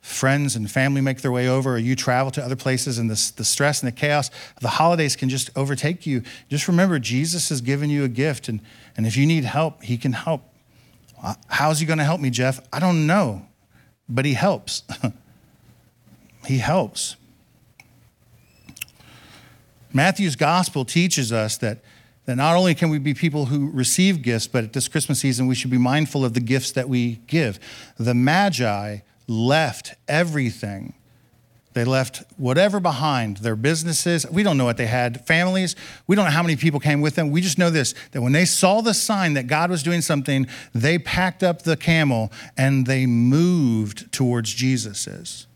friends 0.00 0.56
and 0.56 0.70
family 0.70 1.00
make 1.00 1.20
their 1.20 1.32
way 1.32 1.48
over, 1.48 1.74
or 1.74 1.78
you 1.78 1.94
travel 1.94 2.30
to 2.32 2.44
other 2.44 2.56
places, 2.56 2.98
and 2.98 3.10
the, 3.10 3.32
the 3.36 3.44
stress 3.44 3.82
and 3.82 3.90
the 3.90 3.96
chaos 3.96 4.30
the 4.60 4.68
holidays 4.68 5.16
can 5.16 5.28
just 5.28 5.50
overtake 5.56 6.06
you. 6.06 6.22
Just 6.48 6.68
remember, 6.68 6.98
Jesus 6.98 7.48
has 7.48 7.60
given 7.60 7.90
you 7.90 8.04
a 8.04 8.08
gift, 8.08 8.48
and, 8.48 8.60
and 8.96 9.06
if 9.06 9.16
you 9.16 9.26
need 9.26 9.44
help, 9.44 9.82
He 9.82 9.96
can 9.96 10.12
help. 10.12 10.42
Uh, 11.22 11.34
how's 11.48 11.80
He 11.80 11.86
going 11.86 11.98
to 11.98 12.04
help 12.04 12.20
me, 12.20 12.30
Jeff? 12.30 12.60
I 12.72 12.78
don't 12.78 13.06
know, 13.06 13.46
but 14.08 14.24
He 14.24 14.34
helps. 14.34 14.82
he 16.46 16.58
helps. 16.58 17.16
Matthew's 19.92 20.36
gospel 20.36 20.84
teaches 20.84 21.32
us 21.32 21.56
that, 21.58 21.78
that 22.26 22.36
not 22.36 22.56
only 22.56 22.74
can 22.74 22.90
we 22.90 22.98
be 22.98 23.14
people 23.14 23.46
who 23.46 23.70
receive 23.70 24.22
gifts, 24.22 24.46
but 24.46 24.64
at 24.64 24.72
this 24.72 24.88
Christmas 24.88 25.20
season, 25.20 25.46
we 25.46 25.54
should 25.54 25.70
be 25.70 25.78
mindful 25.78 26.24
of 26.24 26.34
the 26.34 26.40
gifts 26.40 26.72
that 26.72 26.88
we 26.88 27.16
give. 27.26 27.58
The 27.98 28.14
Magi 28.14 28.98
left 29.28 29.94
everything. 30.08 30.94
They 31.74 31.84
left 31.84 32.24
whatever 32.36 32.80
behind, 32.80 33.36
their 33.36 33.54
businesses. 33.54 34.28
We 34.28 34.42
don't 34.42 34.58
know 34.58 34.64
what 34.64 34.78
they 34.78 34.86
had, 34.86 35.24
families. 35.26 35.76
We 36.08 36.16
don't 36.16 36.24
know 36.24 36.32
how 36.32 36.42
many 36.42 36.56
people 36.56 36.80
came 36.80 37.00
with 37.00 37.14
them. 37.14 37.30
We 37.30 37.40
just 37.40 37.58
know 37.58 37.70
this 37.70 37.94
that 38.10 38.20
when 38.20 38.32
they 38.32 38.46
saw 38.46 38.80
the 38.80 38.94
sign 38.94 39.34
that 39.34 39.46
God 39.46 39.70
was 39.70 39.84
doing 39.84 40.00
something, 40.00 40.48
they 40.74 40.98
packed 40.98 41.44
up 41.44 41.62
the 41.62 41.76
camel 41.76 42.32
and 42.56 42.86
they 42.86 43.06
moved 43.06 44.10
towards 44.10 44.52
Jesus's. 44.52 45.46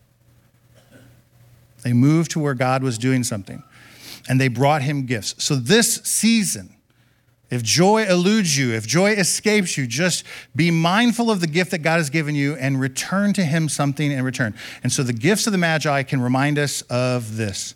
They 1.82 1.92
moved 1.92 2.30
to 2.32 2.38
where 2.38 2.54
God 2.54 2.84
was 2.84 2.98
doing 2.98 3.24
something 3.24 3.62
and 4.28 4.40
they 4.40 4.48
brought 4.48 4.82
him 4.82 5.06
gifts. 5.06 5.34
So, 5.42 5.56
this 5.56 5.96
season, 6.04 6.76
if 7.52 7.62
joy 7.62 8.04
eludes 8.04 8.56
you, 8.56 8.72
if 8.72 8.86
joy 8.86 9.10
escapes 9.10 9.76
you, 9.76 9.86
just 9.86 10.24
be 10.56 10.70
mindful 10.70 11.30
of 11.30 11.42
the 11.42 11.46
gift 11.46 11.72
that 11.72 11.80
God 11.80 11.98
has 11.98 12.08
given 12.08 12.34
you 12.34 12.54
and 12.54 12.80
return 12.80 13.34
to 13.34 13.44
Him 13.44 13.68
something 13.68 14.10
in 14.10 14.24
return. 14.24 14.54
And 14.82 14.90
so 14.90 15.02
the 15.02 15.12
gifts 15.12 15.46
of 15.46 15.52
the 15.52 15.58
Magi 15.58 16.02
can 16.04 16.22
remind 16.22 16.58
us 16.58 16.80
of 16.88 17.36
this 17.36 17.74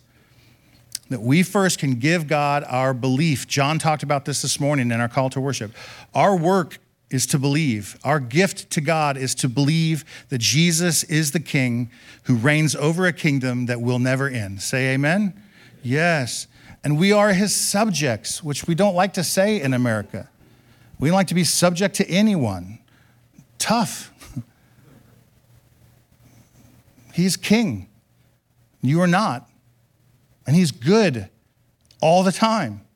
that 1.09 1.21
we 1.21 1.43
first 1.43 1.77
can 1.77 1.99
give 1.99 2.27
God 2.27 2.65
our 2.67 2.91
belief. 2.91 3.47
John 3.47 3.77
talked 3.77 4.01
about 4.01 4.25
this 4.25 4.41
this 4.41 4.59
morning 4.59 4.91
in 4.91 4.99
our 4.99 5.07
call 5.07 5.29
to 5.29 5.39
worship. 5.39 5.71
Our 6.15 6.35
work 6.35 6.79
is 7.11 7.27
to 7.27 7.37
believe. 7.37 7.99
Our 8.03 8.19
gift 8.19 8.71
to 8.71 8.81
God 8.81 9.15
is 9.15 9.35
to 9.35 9.47
believe 9.47 10.03
that 10.29 10.39
Jesus 10.39 11.03
is 11.03 11.33
the 11.33 11.39
King 11.39 11.91
who 12.23 12.35
reigns 12.35 12.75
over 12.75 13.05
a 13.05 13.13
kingdom 13.13 13.67
that 13.67 13.79
will 13.79 13.99
never 13.99 14.27
end. 14.27 14.63
Say 14.63 14.95
amen. 14.95 15.39
Yes 15.83 16.47
and 16.83 16.97
we 16.97 17.11
are 17.11 17.33
his 17.33 17.55
subjects, 17.55 18.43
which 18.43 18.65
we 18.67 18.75
don't 18.75 18.95
like 18.95 19.13
to 19.13 19.23
say 19.23 19.61
in 19.61 19.73
America. 19.73 20.29
We 20.99 21.09
don't 21.09 21.15
like 21.15 21.27
to 21.27 21.35
be 21.35 21.43
subject 21.43 21.95
to 21.95 22.09
anyone. 22.09 22.79
Tough. 23.59 24.11
he's 27.13 27.37
king. 27.37 27.89
You 28.81 29.01
are 29.01 29.07
not. 29.07 29.49
And 30.45 30.55
he's 30.55 30.71
good 30.71 31.29
all 32.01 32.23
the 32.23 32.31
time. 32.31 32.86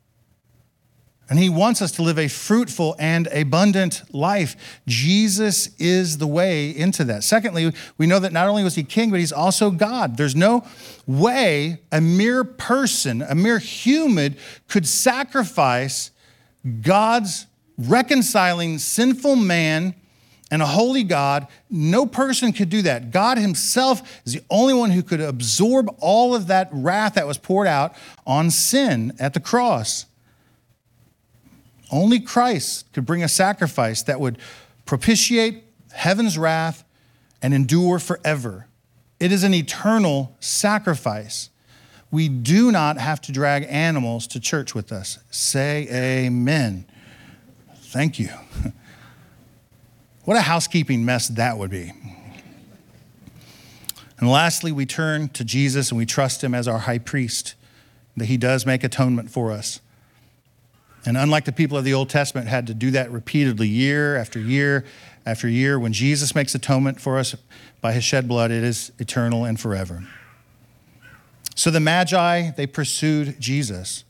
And 1.32 1.40
he 1.40 1.48
wants 1.48 1.82
us 1.82 1.94
to 1.94 2.02
live 2.02 2.20
a 2.20 2.28
fruitful 2.28 2.94
and 3.00 3.28
abundant 3.28 4.04
life. 4.14 4.82
Jesus 4.86 5.74
is 5.78 6.18
the 6.18 6.28
way 6.28 6.70
into 6.70 7.06
that. 7.06 7.24
Secondly, 7.24 7.72
we 7.98 8.06
know 8.06 8.20
that 8.20 8.34
not 8.34 8.50
only 8.50 8.66
was 8.66 8.76
he 8.76 8.84
king, 8.84 9.12
but 9.12 9.22
he's 9.22 9.32
also 9.32 9.72
God. 9.72 10.18
There's 10.18 10.36
no 10.36 10.66
way 11.08 11.84
a 11.90 12.02
mere 12.02 12.44
person, 12.44 13.22
a 13.22 13.34
mere 13.34 13.60
human, 13.60 14.36
could 14.68 14.86
sacrifice 14.86 16.12
God's 16.82 17.48
reconciling 17.78 18.78
sinful 18.78 19.38
man 19.38 19.96
and 20.52 20.62
a 20.62 20.68
holy 20.68 21.04
God. 21.04 21.48
No 21.70 22.06
person 22.06 22.52
could 22.52 22.70
do 22.70 22.82
that. 22.82 23.10
God 23.10 23.38
himself 23.38 24.22
is 24.26 24.34
the 24.34 24.44
only 24.50 24.74
one 24.74 24.92
who 24.92 25.02
could 25.02 25.22
absorb 25.22 25.96
all 26.02 26.36
of 26.36 26.48
that 26.48 26.68
wrath 26.74 27.14
that 27.14 27.26
was 27.26 27.38
poured 27.38 27.68
out 27.68 27.96
on 28.28 28.52
sin 28.52 29.14
at 29.18 29.34
the 29.34 29.40
cross. 29.40 30.08
Only 31.92 32.20
Christ 32.20 32.92
could 32.94 33.06
bring 33.06 33.22
a 33.22 33.28
sacrifice 33.28 34.02
that 34.04 34.20
would 34.20 34.38
propitiate 34.86 35.64
heaven's 35.92 36.38
wrath 36.38 36.84
and 37.42 37.54
endure 37.54 38.00
forever. 38.00 38.68
It 39.20 39.32
is 39.32 39.44
an 39.44 39.54
eternal 39.54 40.36
sacrifice. 40.40 41.50
We 42.10 42.30
do 42.30 42.72
not 42.72 42.98
have 42.98 43.22
to 43.22 43.32
drag 43.32 43.66
animals 43.70 44.26
to 44.28 44.40
church 44.40 44.74
with 44.74 44.92
us. 44.92 45.20
Say 45.30 45.88
amen. 45.92 46.86
Thank 47.76 48.20
you. 48.20 48.30
What 50.24 50.38
a 50.38 50.42
housekeeping 50.42 51.04
mess 51.04 51.28
that 51.30 51.58
would 51.58 51.72
be. 51.72 51.94
And 54.20 54.30
lastly, 54.30 54.72
we 54.72 54.86
turn 54.86 55.30
to 55.30 55.44
Jesus 55.44 55.90
and 55.90 55.98
we 55.98 56.06
trust 56.06 56.44
him 56.44 56.54
as 56.54 56.68
our 56.68 56.80
high 56.80 57.00
priest, 57.00 57.56
that 58.16 58.26
he 58.26 58.38
does 58.38 58.66
make 58.66 58.84
atonement 58.84 59.32
for 59.32 59.52
us. 59.52 59.82
And 61.06 61.18
unlike 61.18 61.46
the 61.46 61.52
people 61.52 61.78
of 61.78 61.84
the 61.84 61.94
Old 61.94 62.10
Testament 62.10 62.48
had 62.48 62.68
to 62.68 62.74
do 62.74 62.92
that 62.92 63.12
repeatedly 63.12 63.68
year 63.68 64.16
after 64.16 64.40
year 64.40 64.86
after 65.26 65.48
year, 65.48 65.80
when 65.80 65.94
Jesus 65.94 66.36
makes 66.36 66.54
atonement 66.54 67.02
for 67.02 67.18
us 67.18 67.36
by 67.80 67.94
his 67.94 68.04
shed 68.04 68.28
blood, 68.28 68.52
it 68.52 68.64
is 68.64 68.92
eternal 69.00 69.46
and 69.46 69.60
forever. 69.60 70.04
So 71.56 71.70
the 71.72 71.80
Magi, 71.80 72.52
they 72.52 72.68
pursued 72.68 73.40
Jesus. 73.40 74.04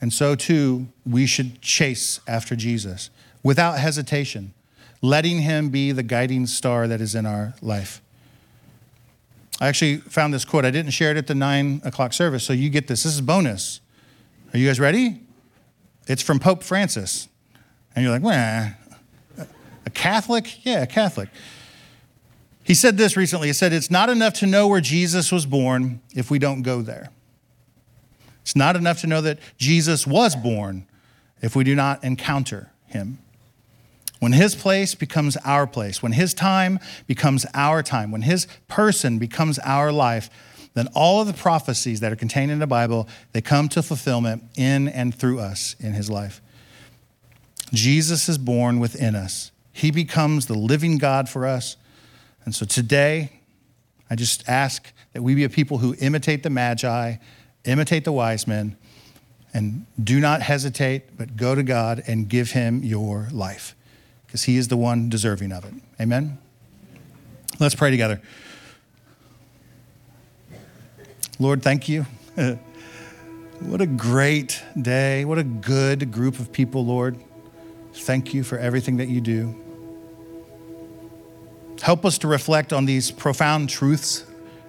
And 0.00 0.12
so 0.12 0.34
too, 0.34 0.88
we 1.06 1.26
should 1.26 1.60
chase 1.60 2.20
after 2.28 2.54
Jesus 2.54 3.10
without 3.42 3.78
hesitation, 3.78 4.52
letting 5.00 5.40
him 5.40 5.70
be 5.70 5.92
the 5.92 6.02
guiding 6.02 6.46
star 6.46 6.86
that 6.88 7.00
is 7.00 7.14
in 7.14 7.26
our 7.26 7.54
life. 7.62 8.02
I 9.60 9.68
actually 9.68 9.96
found 9.96 10.32
this 10.32 10.44
quote. 10.44 10.64
I 10.64 10.70
didn't 10.70 10.92
share 10.92 11.10
it 11.10 11.16
at 11.16 11.26
the 11.26 11.34
nine 11.34 11.80
o'clock 11.84 12.12
service, 12.12 12.44
so 12.44 12.52
you 12.52 12.70
get 12.70 12.86
this. 12.86 13.02
This 13.02 13.14
is 13.14 13.20
bonus. 13.20 13.80
Are 14.52 14.58
you 14.58 14.66
guys 14.66 14.78
ready? 14.78 15.20
It's 16.08 16.22
from 16.22 16.38
Pope 16.40 16.62
Francis. 16.62 17.28
And 17.94 18.02
you're 18.02 18.12
like, 18.12 18.22
well, 18.22 18.74
a 19.86 19.90
Catholic? 19.90 20.64
Yeah, 20.64 20.82
a 20.82 20.86
Catholic. 20.86 21.28
He 22.64 22.74
said 22.74 22.98
this 22.98 23.16
recently. 23.16 23.48
He 23.48 23.54
said, 23.54 23.72
It's 23.72 23.90
not 23.90 24.10
enough 24.10 24.34
to 24.34 24.46
know 24.46 24.68
where 24.68 24.82
Jesus 24.82 25.32
was 25.32 25.46
born 25.46 26.02
if 26.14 26.30
we 26.30 26.38
don't 26.38 26.60
go 26.60 26.82
there. 26.82 27.08
It's 28.42 28.54
not 28.54 28.76
enough 28.76 29.00
to 29.00 29.06
know 29.06 29.22
that 29.22 29.38
Jesus 29.56 30.06
was 30.06 30.36
born 30.36 30.86
if 31.40 31.56
we 31.56 31.64
do 31.64 31.74
not 31.74 32.04
encounter 32.04 32.70
him. 32.86 33.18
When 34.20 34.32
his 34.32 34.54
place 34.54 34.94
becomes 34.94 35.36
our 35.38 35.66
place, 35.66 36.02
when 36.02 36.12
his 36.12 36.34
time 36.34 36.78
becomes 37.06 37.46
our 37.54 37.82
time, 37.82 38.10
when 38.10 38.22
his 38.22 38.46
person 38.66 39.18
becomes 39.18 39.58
our 39.60 39.92
life, 39.92 40.28
then 40.78 40.88
all 40.94 41.20
of 41.20 41.26
the 41.26 41.32
prophecies 41.32 42.00
that 42.00 42.12
are 42.12 42.16
contained 42.16 42.50
in 42.50 42.58
the 42.58 42.66
Bible, 42.66 43.08
they 43.32 43.40
come 43.40 43.68
to 43.70 43.82
fulfillment 43.82 44.44
in 44.56 44.88
and 44.88 45.14
through 45.14 45.40
us 45.40 45.76
in 45.80 45.92
his 45.92 46.10
life. 46.10 46.40
Jesus 47.72 48.28
is 48.28 48.38
born 48.38 48.78
within 48.78 49.14
us. 49.14 49.50
He 49.72 49.90
becomes 49.90 50.46
the 50.46 50.54
living 50.54 50.98
God 50.98 51.28
for 51.28 51.46
us. 51.46 51.76
And 52.44 52.54
so 52.54 52.64
today, 52.64 53.32
I 54.10 54.14
just 54.14 54.48
ask 54.48 54.92
that 55.12 55.22
we 55.22 55.34
be 55.34 55.44
a 55.44 55.48
people 55.48 55.78
who 55.78 55.94
imitate 56.00 56.42
the 56.42 56.50
Magi, 56.50 57.16
imitate 57.64 58.04
the 58.04 58.12
wise 58.12 58.46
men, 58.46 58.76
and 59.54 59.86
do 60.02 60.20
not 60.20 60.42
hesitate, 60.42 61.16
but 61.16 61.36
go 61.36 61.54
to 61.54 61.62
God 61.62 62.02
and 62.06 62.28
give 62.28 62.52
him 62.52 62.82
your 62.82 63.28
life 63.32 63.74
because 64.26 64.44
he 64.44 64.56
is 64.56 64.68
the 64.68 64.76
one 64.76 65.08
deserving 65.08 65.52
of 65.52 65.64
it. 65.64 65.74
Amen? 66.00 66.38
Let's 67.58 67.74
pray 67.74 67.90
together. 67.90 68.20
Lord, 71.38 71.62
thank 71.62 71.88
you. 71.88 72.04
what 73.60 73.80
a 73.80 73.86
great 73.86 74.62
day. 74.80 75.24
What 75.24 75.38
a 75.38 75.44
good 75.44 76.10
group 76.10 76.40
of 76.40 76.52
people, 76.52 76.84
Lord. 76.84 77.16
Thank 77.94 78.34
you 78.34 78.42
for 78.42 78.58
everything 78.58 78.96
that 78.96 79.08
you 79.08 79.20
do. 79.20 79.54
Help 81.80 82.04
us 82.04 82.18
to 82.18 82.28
reflect 82.28 82.72
on 82.72 82.86
these 82.86 83.10
profound 83.10 83.68
truths 83.68 84.24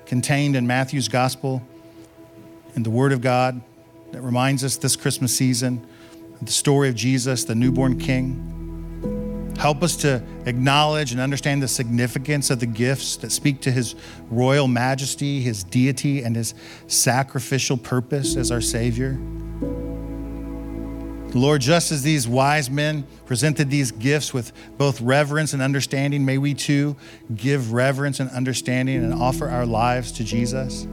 contained 0.05 0.55
in 0.55 0.67
Matthew's 0.67 1.07
gospel 1.07 1.61
and 2.75 2.85
the 2.85 2.89
Word 2.89 3.11
of 3.11 3.21
God 3.21 3.61
that 4.11 4.21
reminds 4.21 4.63
us 4.63 4.77
this 4.77 4.95
Christmas 4.95 5.35
season 5.35 5.85
the 6.41 6.51
story 6.51 6.87
of 6.87 6.95
Jesus, 6.95 7.43
the 7.43 7.55
newborn 7.55 7.99
King. 7.99 8.58
Help 9.59 9.83
us 9.83 9.97
to 9.97 10.23
acknowledge 10.45 11.11
and 11.11 11.19
understand 11.19 11.61
the 11.61 11.67
significance 11.67 12.49
of 12.49 12.61
the 12.61 12.65
gifts 12.65 13.17
that 13.17 13.29
speak 13.29 13.59
to 13.59 13.69
his 13.69 13.93
royal 14.29 14.69
majesty, 14.69 15.41
his 15.41 15.65
deity, 15.65 16.23
and 16.23 16.33
his 16.33 16.53
sacrificial 16.87 17.75
purpose 17.75 18.37
as 18.37 18.51
our 18.51 18.61
Savior. 18.61 19.19
Lord, 21.33 21.59
just 21.59 21.91
as 21.91 22.03
these 22.03 22.25
wise 22.25 22.69
men 22.69 23.05
presented 23.25 23.69
these 23.69 23.91
gifts 23.91 24.33
with 24.33 24.53
both 24.77 25.01
reverence 25.01 25.51
and 25.51 25.61
understanding, 25.61 26.23
may 26.23 26.37
we 26.37 26.53
too 26.53 26.95
give 27.35 27.73
reverence 27.73 28.21
and 28.21 28.31
understanding 28.31 29.03
and 29.03 29.13
offer 29.13 29.49
our 29.49 29.65
lives 29.65 30.13
to 30.13 30.23
Jesus. 30.23 30.87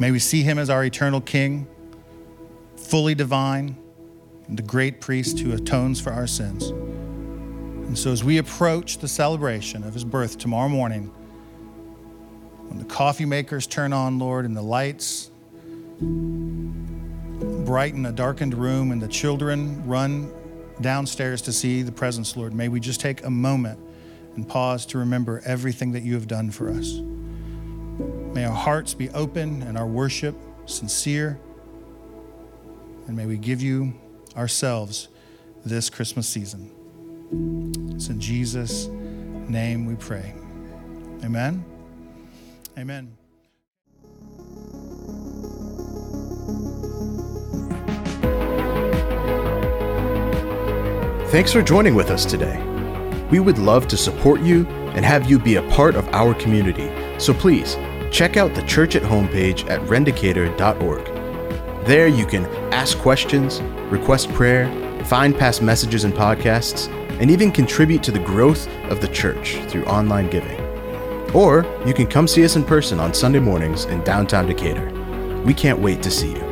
May 0.00 0.10
we 0.10 0.18
see 0.18 0.42
him 0.42 0.58
as 0.58 0.68
our 0.68 0.84
eternal 0.84 1.20
King, 1.20 1.68
fully 2.76 3.14
divine 3.14 3.76
the 4.56 4.62
great 4.62 5.00
priest 5.00 5.38
who 5.38 5.52
atones 5.52 6.00
for 6.00 6.12
our 6.12 6.26
sins. 6.26 6.70
And 6.70 7.98
so, 7.98 8.12
as 8.12 8.22
we 8.22 8.38
approach 8.38 8.98
the 8.98 9.08
celebration 9.08 9.82
of 9.82 9.94
his 9.94 10.04
birth 10.04 10.38
tomorrow 10.38 10.68
morning, 10.68 11.12
when 12.68 12.78
the 12.78 12.84
coffee 12.84 13.24
makers 13.24 13.66
turn 13.66 13.92
on, 13.92 14.18
Lord, 14.18 14.44
and 14.44 14.56
the 14.56 14.62
lights 14.62 15.30
brighten 17.64 18.06
a 18.06 18.12
darkened 18.12 18.54
room, 18.54 18.92
and 18.92 19.02
the 19.02 19.08
children 19.08 19.84
run 19.86 20.32
downstairs 20.80 21.42
to 21.42 21.52
see 21.52 21.82
the 21.82 21.92
presents, 21.92 22.36
Lord, 22.36 22.54
may 22.54 22.68
we 22.68 22.80
just 22.80 23.00
take 23.00 23.24
a 23.24 23.30
moment 23.30 23.78
and 24.36 24.48
pause 24.48 24.86
to 24.86 24.98
remember 24.98 25.42
everything 25.44 25.92
that 25.92 26.02
you 26.02 26.14
have 26.14 26.26
done 26.28 26.50
for 26.50 26.70
us. 26.70 27.00
May 28.34 28.44
our 28.44 28.54
hearts 28.54 28.94
be 28.94 29.10
open 29.10 29.62
and 29.62 29.76
our 29.76 29.86
worship 29.86 30.36
sincere. 30.66 31.38
And 33.06 33.16
may 33.16 33.26
we 33.26 33.36
give 33.36 33.60
you 33.60 33.92
ourselves 34.36 35.08
this 35.64 35.90
Christmas 35.90 36.28
season. 36.28 36.70
It's 37.94 38.08
in 38.08 38.20
Jesus' 38.20 38.86
name 38.86 39.86
we 39.86 39.94
pray. 39.96 40.34
Amen. 41.24 41.64
Amen. 42.78 43.16
Thanks 51.30 51.52
for 51.52 51.62
joining 51.62 51.94
with 51.94 52.10
us 52.10 52.24
today. 52.24 52.60
We 53.30 53.38
would 53.38 53.58
love 53.58 53.86
to 53.88 53.96
support 53.96 54.40
you 54.40 54.66
and 54.66 55.04
have 55.04 55.30
you 55.30 55.38
be 55.38 55.56
a 55.56 55.68
part 55.70 55.94
of 55.94 56.08
our 56.08 56.34
community. 56.34 56.90
So 57.20 57.32
please 57.32 57.76
check 58.10 58.36
out 58.36 58.54
the 58.54 58.62
church 58.62 58.96
at 58.96 59.02
homepage 59.02 59.70
at 59.70 59.80
rendicator.org. 59.82 61.19
There 61.90 62.06
you 62.06 62.24
can 62.24 62.46
ask 62.72 62.96
questions, 62.98 63.60
request 63.90 64.28
prayer, 64.34 64.68
find 65.06 65.36
past 65.36 65.60
messages 65.60 66.04
and 66.04 66.14
podcasts, 66.14 66.86
and 67.20 67.32
even 67.32 67.50
contribute 67.50 68.00
to 68.04 68.12
the 68.12 68.20
growth 68.20 68.68
of 68.90 69.00
the 69.00 69.08
church 69.08 69.56
through 69.66 69.84
online 69.86 70.30
giving. 70.30 70.60
Or 71.34 71.66
you 71.84 71.92
can 71.92 72.06
come 72.06 72.28
see 72.28 72.44
us 72.44 72.54
in 72.54 72.62
person 72.62 73.00
on 73.00 73.12
Sunday 73.12 73.40
mornings 73.40 73.86
in 73.86 74.04
downtown 74.04 74.46
Decatur. 74.46 74.88
We 75.44 75.52
can't 75.52 75.80
wait 75.80 76.00
to 76.04 76.12
see 76.12 76.30
you. 76.30 76.49